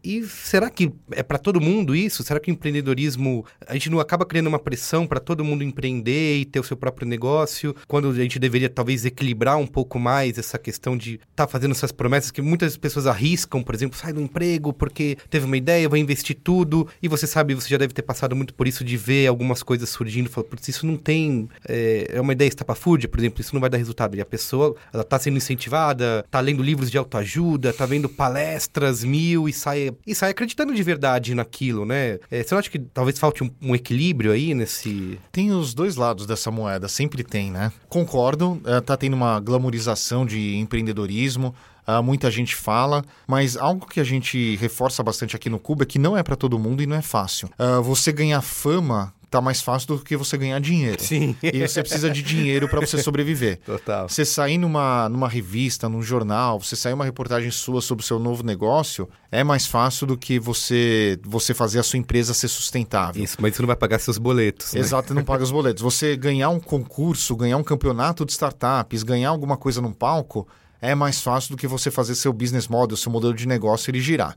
[0.03, 2.23] E será que é para todo mundo isso?
[2.23, 6.37] Será que o empreendedorismo, a gente não acaba criando uma pressão para todo mundo empreender
[6.37, 10.37] e ter o seu próprio negócio, quando a gente deveria talvez equilibrar um pouco mais
[10.37, 14.13] essa questão de estar tá fazendo essas promessas que muitas pessoas arriscam, por exemplo, sai
[14.13, 17.93] do emprego porque teve uma ideia, vai investir tudo, e você sabe, você já deve
[17.93, 21.49] ter passado muito por isso de ver algumas coisas surgindo, falar, putz, isso não tem,
[21.67, 24.15] é, é uma ideia estapafúrdia, por exemplo, isso não vai dar resultado.
[24.15, 29.03] E a pessoa, ela tá sendo incentivada, tá lendo livros de autoajuda, tá vendo palestras
[29.03, 32.19] mil e sai, e sai acreditando de verdade naquilo, né?
[32.31, 35.19] É, você não acha que talvez falte um, um equilíbrio aí nesse...
[35.31, 37.71] Tem os dois lados dessa moeda, sempre tem, né?
[37.89, 41.53] Concordo, eh, tá tendo uma glamorização de empreendedorismo,
[41.85, 45.85] ah, muita gente fala, mas algo que a gente reforça bastante aqui no Cuba é
[45.85, 47.49] que não é para todo mundo e não é fácil.
[47.59, 51.01] Ah, você ganhar fama tá mais fácil do que você ganhar dinheiro.
[51.01, 51.35] Sim.
[51.43, 53.59] E você precisa de dinheiro para você sobreviver.
[53.65, 54.07] Total.
[54.07, 58.17] Você sair numa, numa revista, num jornal, você sair uma reportagem sua sobre o seu
[58.17, 63.23] novo negócio, é mais fácil do que você você fazer a sua empresa ser sustentável.
[63.23, 64.73] Isso, mas isso não vai pagar seus boletos.
[64.73, 64.79] né?
[64.79, 65.83] Exato, não paga os boletos.
[65.83, 70.47] Você ganhar um concurso, ganhar um campeonato de startups, ganhar alguma coisa num palco,
[70.85, 73.99] é mais fácil do que você fazer seu business model, seu modelo de negócio ele
[73.99, 74.35] girar.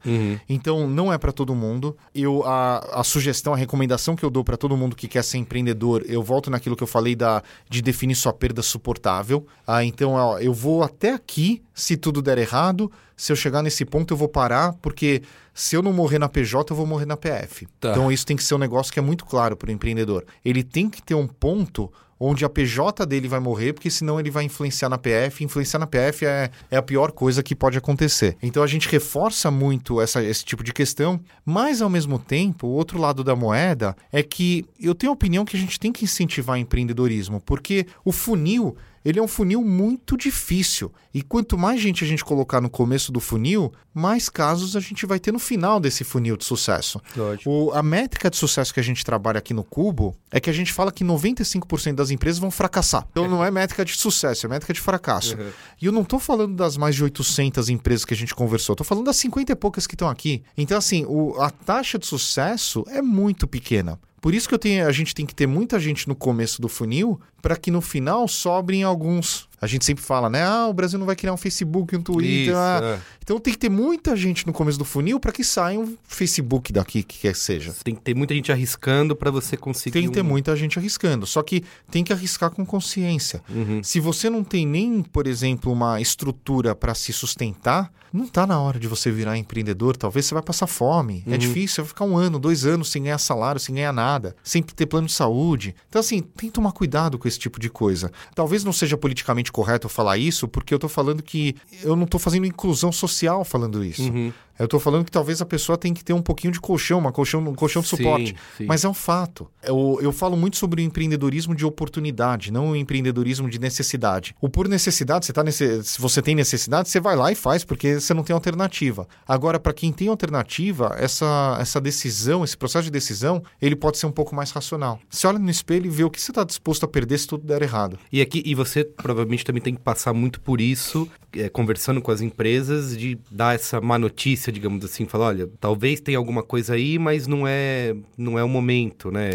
[0.49, 1.97] Então, não é para todo mundo.
[2.15, 5.39] Eu a, a sugestão, a recomendação que eu dou para todo mundo que quer ser
[5.39, 9.47] empreendedor, eu volto naquilo que eu falei da de definir sua perda suportável.
[9.67, 12.91] Ah, então, ó, eu vou até aqui se tudo der errado.
[13.17, 15.23] Se eu chegar nesse ponto, eu vou parar, porque
[15.53, 17.67] se eu não morrer na PJ, eu vou morrer na PF.
[17.81, 17.91] Tá.
[17.91, 20.25] Então, isso tem que ser um negócio que é muito claro para o empreendedor.
[20.45, 24.31] Ele tem que ter um ponto onde a PJ dele vai morrer, porque senão ele
[24.31, 25.45] vai influenciar na PF.
[25.45, 28.37] Influenciar na PF é, é a pior coisa que pode acontecer.
[28.43, 32.71] Então a gente reforça muito essa, esse tipo de questão, mas ao mesmo tempo, o
[32.71, 36.05] outro lado da moeda é que eu tenho a opinião que a gente tem que
[36.05, 40.93] incentivar empreendedorismo, porque o funil ele é um funil muito difícil.
[41.15, 45.05] E quanto mais gente a gente colocar no começo do funil, mais casos a gente
[45.07, 47.01] vai ter no final desse funil de sucesso.
[47.49, 50.53] O- a métrica de sucesso que a gente trabalha aqui no Cubo é que a
[50.53, 53.07] gente fala que 95% das empresas vão fracassar.
[53.11, 55.37] Então não é métrica de sucesso, é métrica de fracasso.
[55.81, 58.85] E eu não tô falando das mais de 800 empresas que a gente conversou, tô
[58.85, 60.43] falando das 50 e poucas que estão aqui.
[60.57, 63.99] Então assim, o- a taxa de sucesso é muito pequena.
[64.21, 67.21] Por isso que tenho, a gente tem que ter muita gente no começo do funil
[67.41, 69.48] para que no final sobrem alguns.
[69.61, 70.43] A gente sempre fala, né?
[70.45, 72.49] Ah, o Brasil não vai criar um Facebook, um Twitter.
[72.49, 72.81] Isso, ah.
[72.83, 72.99] é.
[73.23, 76.73] Então tem que ter muita gente no começo do funil para que saia um Facebook
[76.73, 77.75] daqui, que quer que seja.
[77.85, 79.93] Tem que ter muita gente arriscando para você conseguir.
[79.93, 81.27] Tem que ter um- muita gente arriscando.
[81.27, 83.43] Só que tem que arriscar com consciência.
[83.51, 83.83] Uhum.
[83.83, 88.59] Se você não tem nem, por exemplo, uma estrutura para se sustentar, não tá na
[88.59, 89.97] hora de você virar empreendedor.
[89.97, 91.23] Talvez você vai passar fome.
[91.27, 94.35] É difícil, você vai ficar um ano, dois anos sem ganhar salário, sem ganhar nada,
[94.43, 95.75] sem ter plano de saúde.
[95.89, 98.11] Então, assim, tem que tomar cuidado com esse tipo de coisa.
[98.35, 102.07] Talvez não seja politicamente correto eu falar isso, porque eu tô falando que eu não
[102.07, 104.03] tô fazendo inclusão social falando isso.
[104.03, 104.33] Uhum.
[104.59, 107.13] Eu tô falando que talvez a pessoa tem que ter um pouquinho de colchão, uma
[107.13, 108.35] colchão, um colchão de Sim, suporte.
[108.57, 108.67] sim.
[108.67, 109.49] Mas é um fato.
[109.63, 114.35] Eu, eu falo muito sobre o empreendedorismo de oportunidade, não o empreendedorismo de necessidade.
[114.41, 117.65] O por necessidade, você tá nesse, se você tem necessidade, você vai lá e faz,
[117.65, 119.07] porque você não tem alternativa.
[119.27, 124.07] Agora, para quem tem alternativa, essa, essa decisão, esse processo de decisão, ele pode ser
[124.07, 124.99] um pouco mais racional.
[125.09, 127.47] Você olha no espelho e vê o que você está disposto a perder se tudo
[127.47, 127.99] der errado.
[128.13, 132.11] E aqui e você provavelmente também tem que passar muito por isso, é, conversando com
[132.11, 136.75] as empresas, de dar essa má notícia, digamos assim, falar, olha, talvez tenha alguma coisa
[136.75, 139.31] aí, mas não é, não é o momento, né?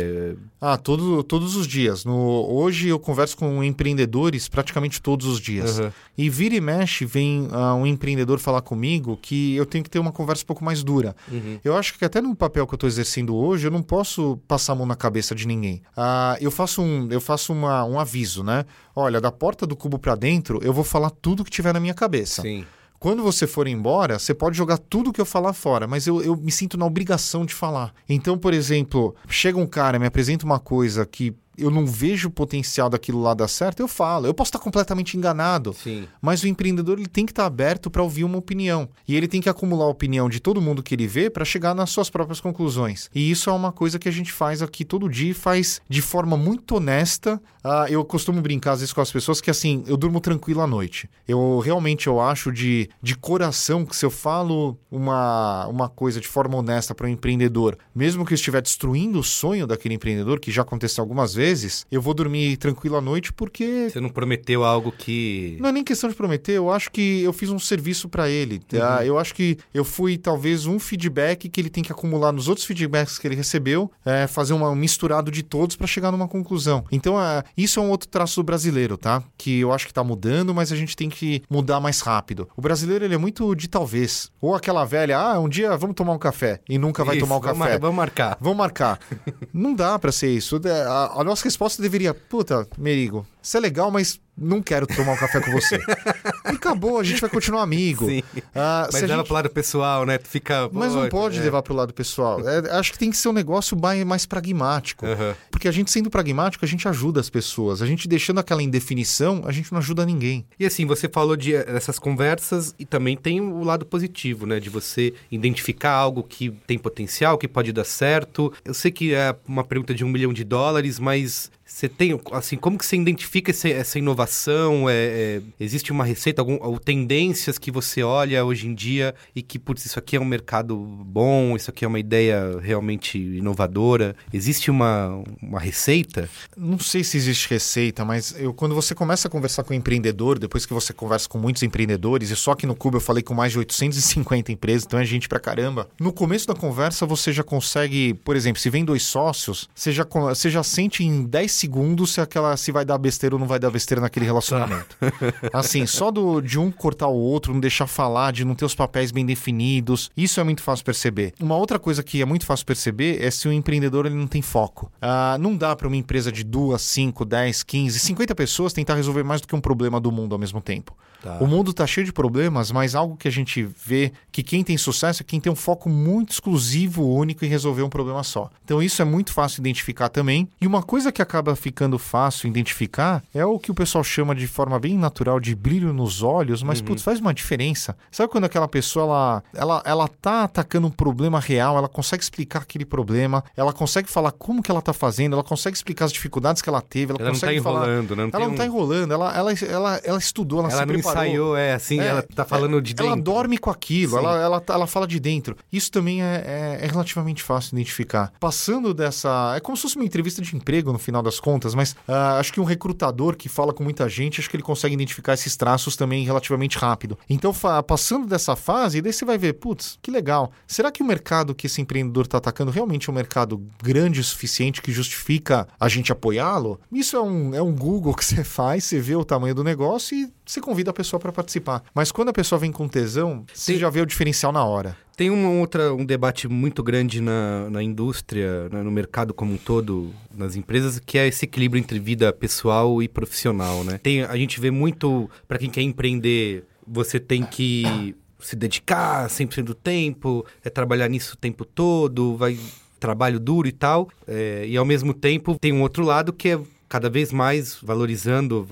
[0.59, 2.05] Ah, todo, todos os dias.
[2.05, 2.15] No,
[2.49, 5.79] hoje eu converso com empreendedores praticamente todos os dias.
[5.79, 5.93] Aham.
[6.17, 9.99] E vira e mexe, vem ah, um empreendedor falar comigo que eu tenho que ter
[9.99, 11.15] uma conversa um pouco mais dura.
[11.63, 14.73] Eu acho que até no papel que eu estou exercendo hoje, eu não posso passar
[14.73, 15.81] a mão na cabeça de ninguém.
[15.97, 18.65] Ah, eu faço, um, eu faço uma, um aviso, né?
[18.95, 21.93] Olha, da porta do cubo para dentro, eu vou falar tudo que tiver na minha
[21.93, 22.41] cabeça.
[22.41, 22.65] Sim.
[23.03, 26.37] Quando você for embora, você pode jogar tudo que eu falar fora, mas eu, eu
[26.37, 27.93] me sinto na obrigação de falar.
[28.07, 32.31] Então, por exemplo, chega um cara, me apresenta uma coisa que eu não vejo o
[32.31, 34.25] potencial daquilo lá dar certo, eu falo.
[34.25, 36.07] Eu posso estar completamente enganado, Sim.
[36.21, 38.89] mas o empreendedor ele tem que estar aberto para ouvir uma opinião.
[39.07, 41.75] E ele tem que acumular a opinião de todo mundo que ele vê para chegar
[41.75, 43.09] nas suas próprias conclusões.
[43.13, 46.01] E isso é uma coisa que a gente faz aqui todo dia e faz de
[46.01, 47.41] forma muito honesta.
[47.63, 50.67] Ah, eu costumo brincar às vezes com as pessoas que assim, eu durmo tranquilo à
[50.67, 51.09] noite.
[51.27, 56.27] Eu realmente eu acho de, de coração que se eu falo uma, uma coisa de
[56.27, 60.51] forma honesta para um empreendedor, mesmo que eu estiver destruindo o sonho daquele empreendedor, que
[60.51, 61.42] já aconteceu algumas vezes,
[61.91, 65.57] eu vou dormir tranquilo à noite porque Você não prometeu algo que.
[65.59, 68.59] não é nem questão de prometer, eu acho que eu fiz um serviço para ele.
[68.59, 69.05] tá?
[69.05, 72.65] Eu acho que eu fui talvez um feedback que ele tem que acumular nos outros
[72.65, 76.83] feedbacks que ele recebeu, é, fazer uma- um misturado de todos para chegar numa conclusão.
[76.91, 79.23] Então, é, isso é um outro traço do brasileiro, tá?
[79.37, 82.47] Que eu acho que tá mudando, mas a gente tem que mudar mais rápido.
[82.55, 84.31] O brasileiro, ele é muito de talvez.
[84.41, 87.37] Ou aquela velha, ah, um dia vamos tomar um café e nunca vai Isso, tomar
[87.37, 87.71] o vamos café.
[87.71, 88.37] mar- Vamos marcar.
[88.39, 88.99] Vamos marcar.
[89.53, 90.59] não dá pra ser isso.
[90.65, 95.13] É, A, a nossa resposta deveria, puta, Merigo, isso é legal, mas não quero tomar
[95.13, 95.77] um café com você.
[96.45, 98.07] e acabou, a gente vai continuar amigo.
[98.07, 98.23] Sim.
[98.55, 100.17] Ah, Mas leva gente- pro lado pessoal, né?
[100.17, 100.69] Tu fica.
[100.71, 101.41] Mas não pode é.
[101.43, 102.39] levar pro lado pessoal.
[102.47, 105.05] É, acho que tem que ser um negócio mai- mais pragmático.
[105.05, 105.35] Aham.
[105.51, 107.81] Porque a gente sendo pragmático, a gente ajuda as pessoas.
[107.81, 110.45] A gente deixando aquela indefinição, a gente não ajuda ninguém.
[110.59, 114.59] E assim, você falou de eh, essas conversas e também tem o lado positivo, né?
[114.59, 118.51] De você identificar algo que tem potencial, que pode dar certo.
[118.65, 122.55] Eu sei que é uma pergunta de um milhão de dólares, mas você tem, assim,
[122.55, 124.87] como que você identifica essa inovação?
[124.87, 129.41] É, é, existe uma receita, algum, ou tendências que você olha hoje em dia e
[129.41, 134.15] que, putz, isso aqui é um mercado bom, isso aqui é uma ideia realmente inovadora?
[134.31, 136.29] Existe uma, uma receita?
[136.55, 140.37] Não sei se existe receita, mas eu, quando você começa a conversar com um empreendedor,
[140.37, 143.33] depois que você conversa com muitos empreendedores, e só que no Cuba eu falei com
[143.33, 145.89] mais de 850 empresas, então é gente pra caramba.
[145.99, 150.05] No começo da conversa você já consegue, por exemplo, se vem dois sócios, você já,
[150.05, 153.57] você já sente em 10 segundos se aquela se vai dar besteira ou não vai
[153.57, 154.97] dar besteira naquele relacionamento.
[155.53, 158.75] assim, só do, de um cortar o outro, não deixar falar, de não ter os
[158.75, 161.33] papéis bem definidos, isso é muito fácil perceber.
[161.39, 164.41] Uma outra coisa que é muito fácil perceber é se o empreendedor ele não tem
[164.41, 164.91] foco.
[165.01, 169.23] Ah, não dá para uma empresa de duas, 5, 10, 15, 50 pessoas tentar resolver
[169.23, 170.93] mais do que um problema do mundo ao mesmo tempo.
[171.23, 171.37] Tá.
[171.39, 174.77] O mundo tá cheio de problemas, mas algo que a gente vê que quem tem
[174.77, 178.49] sucesso é quem tem um foco muito exclusivo, único em resolver um problema só.
[178.65, 180.49] Então isso é muito fácil identificar também.
[180.59, 184.47] E uma coisa que acaba ficando fácil identificar é o que o pessoal chama de
[184.47, 187.95] forma bem natural de brilho nos olhos, mas putz, faz uma diferença.
[188.11, 192.63] Sabe quando aquela pessoa ela, ela, ela tá atacando um problema real, ela consegue explicar
[192.63, 196.61] aquele problema, ela consegue falar como que ela tá fazendo, ela consegue explicar as dificuldades
[196.61, 198.23] que ela teve, ela, Ela não tá consegue falar enrolando, né?
[198.23, 201.12] Não ela não um- tá enrolando, ela, ela, ela, ela estudou, ela, Ela se preparou.
[201.13, 203.11] Ensaiou, é assim, É, ela tá falando de dentro.
[203.13, 205.55] Ela dorme com aquilo, ela, ela, tá- ela fala de dentro.
[205.71, 206.43] Isso também é,
[206.81, 208.31] é- é relativamente fácil de identificar.
[208.39, 209.53] Passando dessa.
[209.55, 212.51] É como se fosse uma entrevista de emprego no final das contas, mas ah, acho
[212.53, 215.95] que um recrutador que fala com muita gente, acho que ele consegue identificar esses traços
[215.95, 217.17] também relativamente rápido.
[217.29, 217.53] Então,
[217.85, 220.51] passando dessa fase, daí você vai ver, putz, que legal.
[220.67, 224.23] Será que o mercado que esse empreendedor está atacando realmente é um mercado grande o
[224.23, 226.79] suficiente que justifica a gente apoiá-lo?
[226.91, 230.15] Isso é um, é um Google que você faz, você vê o tamanho do negócio
[230.17, 231.83] e você convida a pessoa para participar.
[231.93, 234.95] Mas quando a pessoa vem com tesão, você Tem- já vê o diferencial na hora.
[235.15, 239.57] Tem uma outra, um debate muito grande na, na indústria, né, no mercado como um
[239.57, 243.99] todo, nas empresas, que é esse equilíbrio entre vida pessoal e profissional, né?
[244.01, 249.63] Tem, a gente vê muito, para quem quer empreender, você tem que se dedicar 100%
[249.63, 252.57] do tempo, é trabalhar nisso o tempo todo, vai
[252.99, 256.59] trabalho duro e tal, é, e ao mesmo tempo tem um outro lado que é
[256.93, 258.67] cada vez mais valorizando,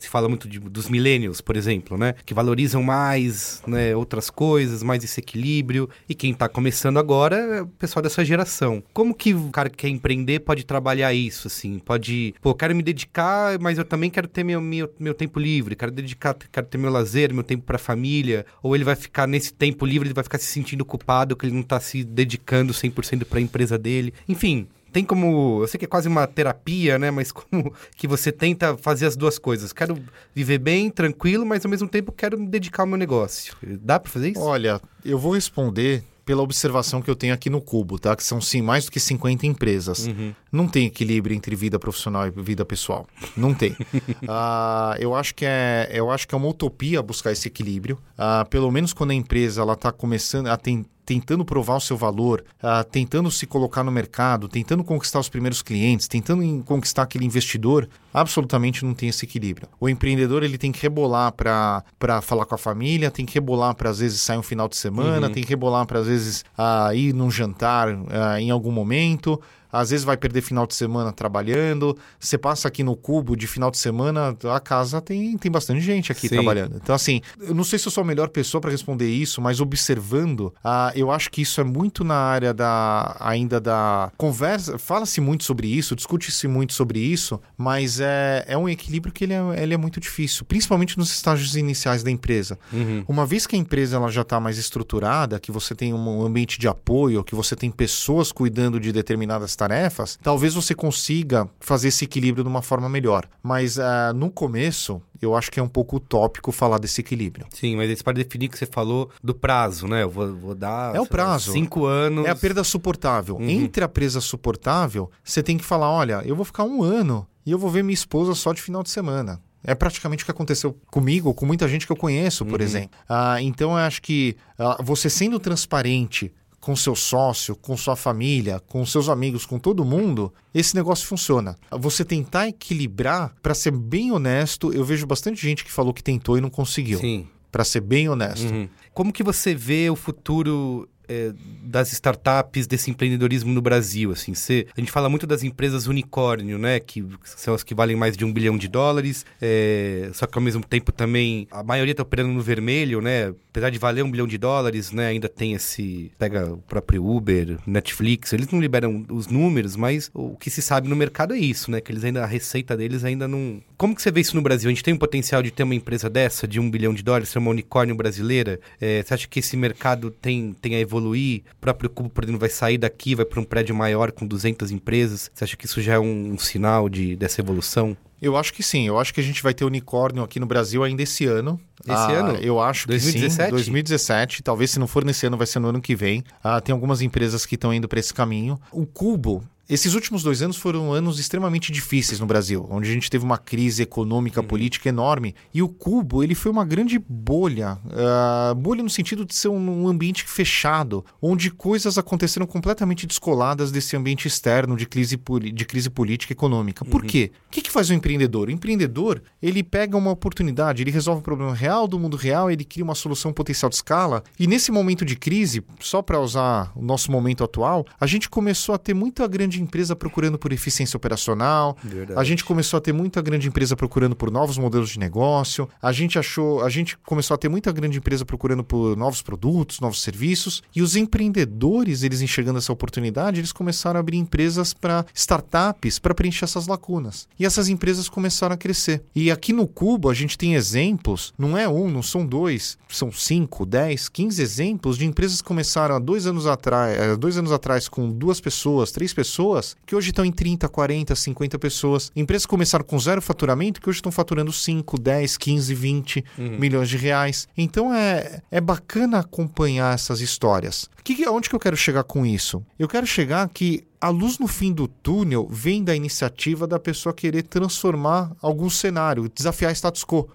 [0.00, 2.14] se fala muito de- dos millennials, por exemplo, né?
[2.24, 5.86] Que valorizam mais né, outras coisas, mais esse equilíbrio.
[6.08, 8.82] E quem tá começando agora é o pessoal dessa geração.
[8.94, 11.78] Como que o cara que quer empreender pode trabalhar isso, assim?
[11.78, 15.76] Pode, pô, quero me dedicar, mas eu também quero ter meu, meu, meu tempo livre,
[15.76, 18.46] quero dedicar, quero ter meu lazer, meu tempo pra família.
[18.62, 21.54] Ou ele vai ficar nesse tempo livre, ele vai ficar se sentindo culpado que ele
[21.54, 24.14] não tá se dedicando 100% pra empresa dele.
[24.26, 24.66] Enfim,
[24.96, 25.60] tem como.
[25.60, 27.10] Eu sei que é quase uma terapia, né?
[27.10, 29.70] Mas como que você tenta fazer as duas coisas?
[29.70, 30.02] Quero
[30.34, 33.54] viver bem, tranquilo, mas ao mesmo tempo quero me dedicar ao meu negócio.
[33.62, 34.40] Dá pra fazer isso?
[34.40, 38.16] Olha, eu vou responder pela observação que eu tenho aqui no Cubo, tá?
[38.16, 40.08] Que são sim mais do que 50 empresas.
[40.50, 43.06] Não tem equilíbrio entre vida profissional e vida pessoal.
[43.36, 43.76] Não tem.
[44.28, 47.98] Ah, eu acho que é, eu acho que é uma utopia buscar esse equilíbrio.
[48.16, 51.96] Ah, pelo menos quando a empresa ela está começando a tem tentando provar o seu
[51.96, 57.24] valor, uh, tentando se colocar no mercado, tentando conquistar os primeiros clientes, tentando conquistar aquele
[57.24, 59.68] investidor, absolutamente não tem esse equilíbrio.
[59.78, 61.84] O empreendedor ele tem que rebolar para
[62.22, 65.28] falar com a família, tem que rebolar para às vezes sair um final de semana,
[65.28, 65.32] uhum.
[65.32, 69.40] tem que rebolar para às vezes uh, ir num jantar uh, em algum momento
[69.80, 71.96] às vezes vai perder final de semana trabalhando.
[72.18, 76.10] Você passa aqui no Cubo de final de semana, a casa tem, tem bastante gente
[76.12, 76.36] aqui Sim.
[76.36, 76.76] trabalhando.
[76.82, 79.60] Então, assim, eu não sei se eu sou a melhor pessoa para responder isso, mas
[79.60, 84.78] observando, ah, eu acho que isso é muito na área da ainda da conversa.
[84.78, 89.34] Fala-se muito sobre isso, discute-se muito sobre isso, mas é, é um equilíbrio que ele
[89.34, 92.58] é, ele é muito difícil, principalmente nos estágios iniciais da empresa.
[92.72, 93.04] Uhum.
[93.06, 96.58] Uma vez que a empresa ela já está mais estruturada, que você tem um ambiente
[96.58, 101.88] de apoio, que você tem pessoas cuidando de determinadas tarefas, tarefas, talvez você consiga fazer
[101.88, 103.28] esse equilíbrio de uma forma melhor.
[103.42, 107.46] Mas uh, no começo, eu acho que é um pouco utópico falar desse equilíbrio.
[107.50, 110.04] Sim, mas para definir que você falou do prazo, né?
[110.04, 110.94] Eu vou, vou dar.
[110.94, 111.52] É o prazo.
[111.52, 112.26] cinco anos.
[112.26, 113.36] É a perda suportável.
[113.36, 113.48] Uhum.
[113.48, 117.50] Entre a perda suportável, você tem que falar: olha, eu vou ficar um ano e
[117.50, 119.40] eu vou ver minha esposa só de final de semana.
[119.64, 122.66] É praticamente o que aconteceu comigo, com muita gente que eu conheço, por uhum.
[122.66, 122.90] exemplo.
[123.08, 126.32] Ah, então, eu acho que ah, você sendo transparente
[126.66, 131.56] com seu sócio, com sua família, com seus amigos, com todo mundo, esse negócio funciona.
[131.70, 136.36] Você tentar equilibrar, para ser bem honesto, eu vejo bastante gente que falou que tentou
[136.36, 136.98] e não conseguiu.
[136.98, 137.28] Sim.
[137.52, 138.52] Para ser bem honesto.
[138.52, 138.68] Uhum.
[138.92, 141.32] Como que você vê o futuro é,
[141.62, 146.80] das startups, desse empreendedorismo no Brasil, assim, a gente fala muito das empresas unicórnio, né,
[146.80, 150.42] que são as que valem mais de um bilhão de dólares, é, só que ao
[150.42, 154.26] mesmo tempo também a maioria está operando no vermelho, né, apesar de valer um bilhão
[154.26, 159.26] de dólares, né, ainda tem esse, pega o próprio Uber, Netflix, eles não liberam os
[159.26, 162.26] números, mas o que se sabe no mercado é isso, né, que eles ainda, a
[162.26, 163.60] receita deles ainda não...
[163.76, 164.68] Como que você vê isso no Brasil?
[164.68, 167.28] A gente tem um potencial de ter uma empresa dessa, de um bilhão de dólares,
[167.28, 168.58] ser uma unicórnio brasileira?
[168.80, 172.24] É, você acha que esse mercado tem, tem a evolução evoluir, o próprio Cubo, por
[172.24, 175.30] exemplo, vai sair daqui, vai para um prédio maior com 200 empresas.
[175.32, 177.96] Você acha que isso já é um, um sinal de, dessa evolução?
[178.20, 178.86] Eu acho que sim.
[178.86, 181.60] Eu acho que a gente vai ter unicórnio aqui no Brasil ainda esse ano.
[181.84, 182.38] Esse ah, ano?
[182.38, 183.36] Eu acho 2017?
[183.36, 183.50] que sim.
[183.50, 184.42] 2017.
[184.42, 186.24] Talvez se não for nesse ano, vai ser no ano que vem.
[186.42, 188.58] Ah, tem algumas empresas que estão indo para esse caminho.
[188.72, 193.10] O Cubo, esses últimos dois anos foram anos extremamente difíceis no Brasil, onde a gente
[193.10, 194.46] teve uma crise econômica, uhum.
[194.46, 195.34] política enorme.
[195.52, 197.78] E o Cubo, ele foi uma grande bolha.
[197.86, 203.72] Uh, bolha no sentido de ser um, um, ambiente fechado, onde coisas aconteceram completamente descoladas
[203.72, 205.18] desse ambiente externo de crise,
[205.52, 206.84] de crise política e econômica.
[206.84, 207.08] Por uhum.
[207.08, 207.32] quê?
[207.48, 208.48] O que, que faz o empreendedor?
[208.48, 212.64] O empreendedor, ele pega uma oportunidade, ele resolve um problema real do mundo real, ele
[212.64, 214.22] cria uma solução potencial de escala.
[214.38, 218.74] E nesse momento de crise, só para usar o nosso momento atual, a gente começou
[218.74, 221.76] a ter muita grande grande empresa procurando por eficiência operacional.
[221.82, 222.18] Verdade.
[222.18, 225.68] A gente começou a ter muita grande empresa procurando por novos modelos de negócio.
[225.80, 229.80] A gente achou, a gente começou a ter muita grande empresa procurando por novos produtos,
[229.80, 230.62] novos serviços.
[230.74, 236.14] E os empreendedores, eles enxergando essa oportunidade, eles começaram a abrir empresas para startups para
[236.14, 237.26] preencher essas lacunas.
[237.38, 239.02] E essas empresas começaram a crescer.
[239.14, 243.10] E aqui no Cubo a gente tem exemplos, não é um, não são dois, são
[243.10, 247.88] cinco, dez, quinze exemplos de empresas que começaram há dois anos atrás, dois anos atrás
[247.88, 252.10] com duas pessoas, três pessoas pessoas que hoje estão em 30, 40, 50 pessoas.
[252.16, 256.58] Empresas que começaram com zero faturamento que hoje estão faturando 5, 10, 15, 20 uhum.
[256.58, 257.48] milhões de reais.
[257.56, 260.88] Então é, é bacana acompanhar essas histórias.
[261.14, 262.66] Que, onde que eu quero chegar com isso?
[262.76, 267.14] Eu quero chegar que a luz no fim do túnel vem da iniciativa da pessoa
[267.14, 270.28] querer transformar algum cenário, desafiar status quo.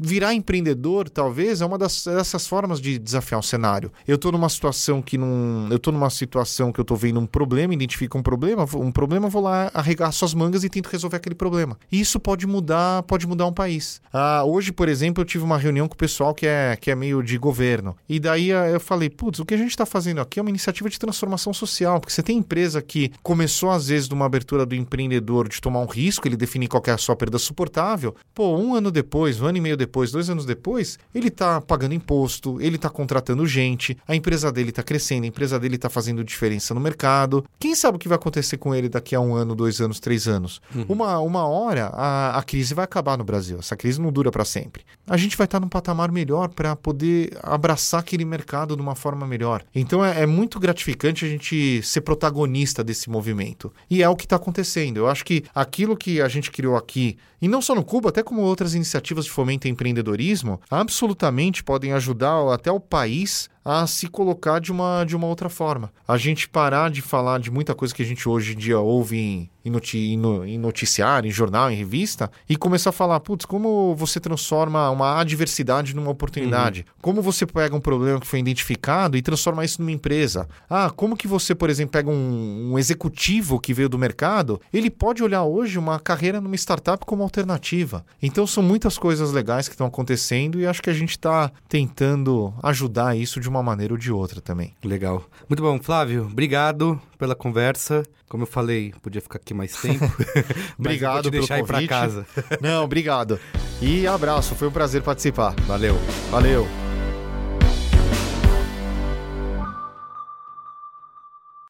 [0.00, 3.92] Virar empreendedor, talvez, é uma das, dessas formas de desafiar um cenário.
[4.06, 5.66] Eu estou numa situação que não.
[5.70, 9.28] Eu estou numa situação que eu estou vendo um problema, identifico um problema, um problema,
[9.28, 11.76] vou lá arregar suas mangas e tento resolver aquele problema.
[11.90, 14.00] E isso pode mudar, pode mudar um país.
[14.12, 16.94] Ah, hoje, por exemplo, eu tive uma reunião com o pessoal que é, que é
[16.94, 17.96] meio de governo.
[18.08, 20.50] E daí ah, eu falei, putz, o que a gente está fazendo aqui é uma
[20.50, 24.74] iniciativa de transformação social, porque você tem empresa que começou às vezes numa abertura do
[24.74, 28.14] empreendedor de tomar um risco, ele definir qual é a sua perda suportável.
[28.34, 31.94] Pô, um ano depois, um ano e meio depois, dois anos depois, ele está pagando
[31.94, 36.24] imposto, ele está contratando gente, a empresa dele está crescendo, a empresa dele está fazendo
[36.24, 37.44] diferença no mercado.
[37.58, 40.26] Quem sabe o que vai acontecer com ele daqui a um ano, dois anos, três
[40.28, 40.60] anos?
[40.74, 40.86] Uhum.
[40.88, 43.58] Uma, uma hora a, a crise vai acabar no Brasil.
[43.58, 44.82] Essa crise não dura para sempre.
[45.06, 48.94] A gente vai estar tá num patamar melhor para poder abraçar aquele mercado de uma
[48.94, 49.64] forma melhor.
[49.74, 53.72] Então é, é muito gratificante a gente ser protagonista desse esse movimento.
[53.88, 54.98] E é o que está acontecendo.
[54.98, 58.22] Eu acho que aquilo que a gente criou aqui, e não só no Cuba, até
[58.22, 64.08] como outras iniciativas de fomento e empreendedorismo, absolutamente podem ajudar até o país a se
[64.08, 65.92] colocar de uma, de uma outra forma.
[66.06, 69.18] A gente parar de falar de muita coisa que a gente hoje em dia ouve
[69.18, 73.94] em, em, noti em, noticiário, em jornal, em revista, e começar a falar, putz, como
[73.94, 76.80] você transforma uma adversidade numa oportunidade?
[76.80, 76.94] Uhum.
[77.02, 80.48] Como você pega um problema que foi identificado e transforma isso numa empresa?
[80.70, 84.88] Ah, como que você, por exemplo, pega um, um executivo que veio do mercado, ele
[84.88, 88.04] pode olhar hoje uma carreira numa startup como alternativa.
[88.20, 92.52] Então são muitas coisas legais que estão acontecendo e acho que a gente está tentando
[92.62, 94.74] ajudar isso de uma maneira ou de outra também.
[94.84, 95.24] Legal.
[95.48, 96.24] Muito bom, Flávio.
[96.24, 98.02] Obrigado pela conversa.
[98.28, 100.04] Como eu falei, podia ficar aqui mais tempo.
[100.78, 101.84] obrigado pelo deixar convite.
[101.84, 102.26] ir para casa.
[102.60, 103.38] Não, obrigado.
[103.80, 105.54] E abraço, foi um prazer participar.
[105.66, 105.96] Valeu.
[106.30, 106.87] Valeu.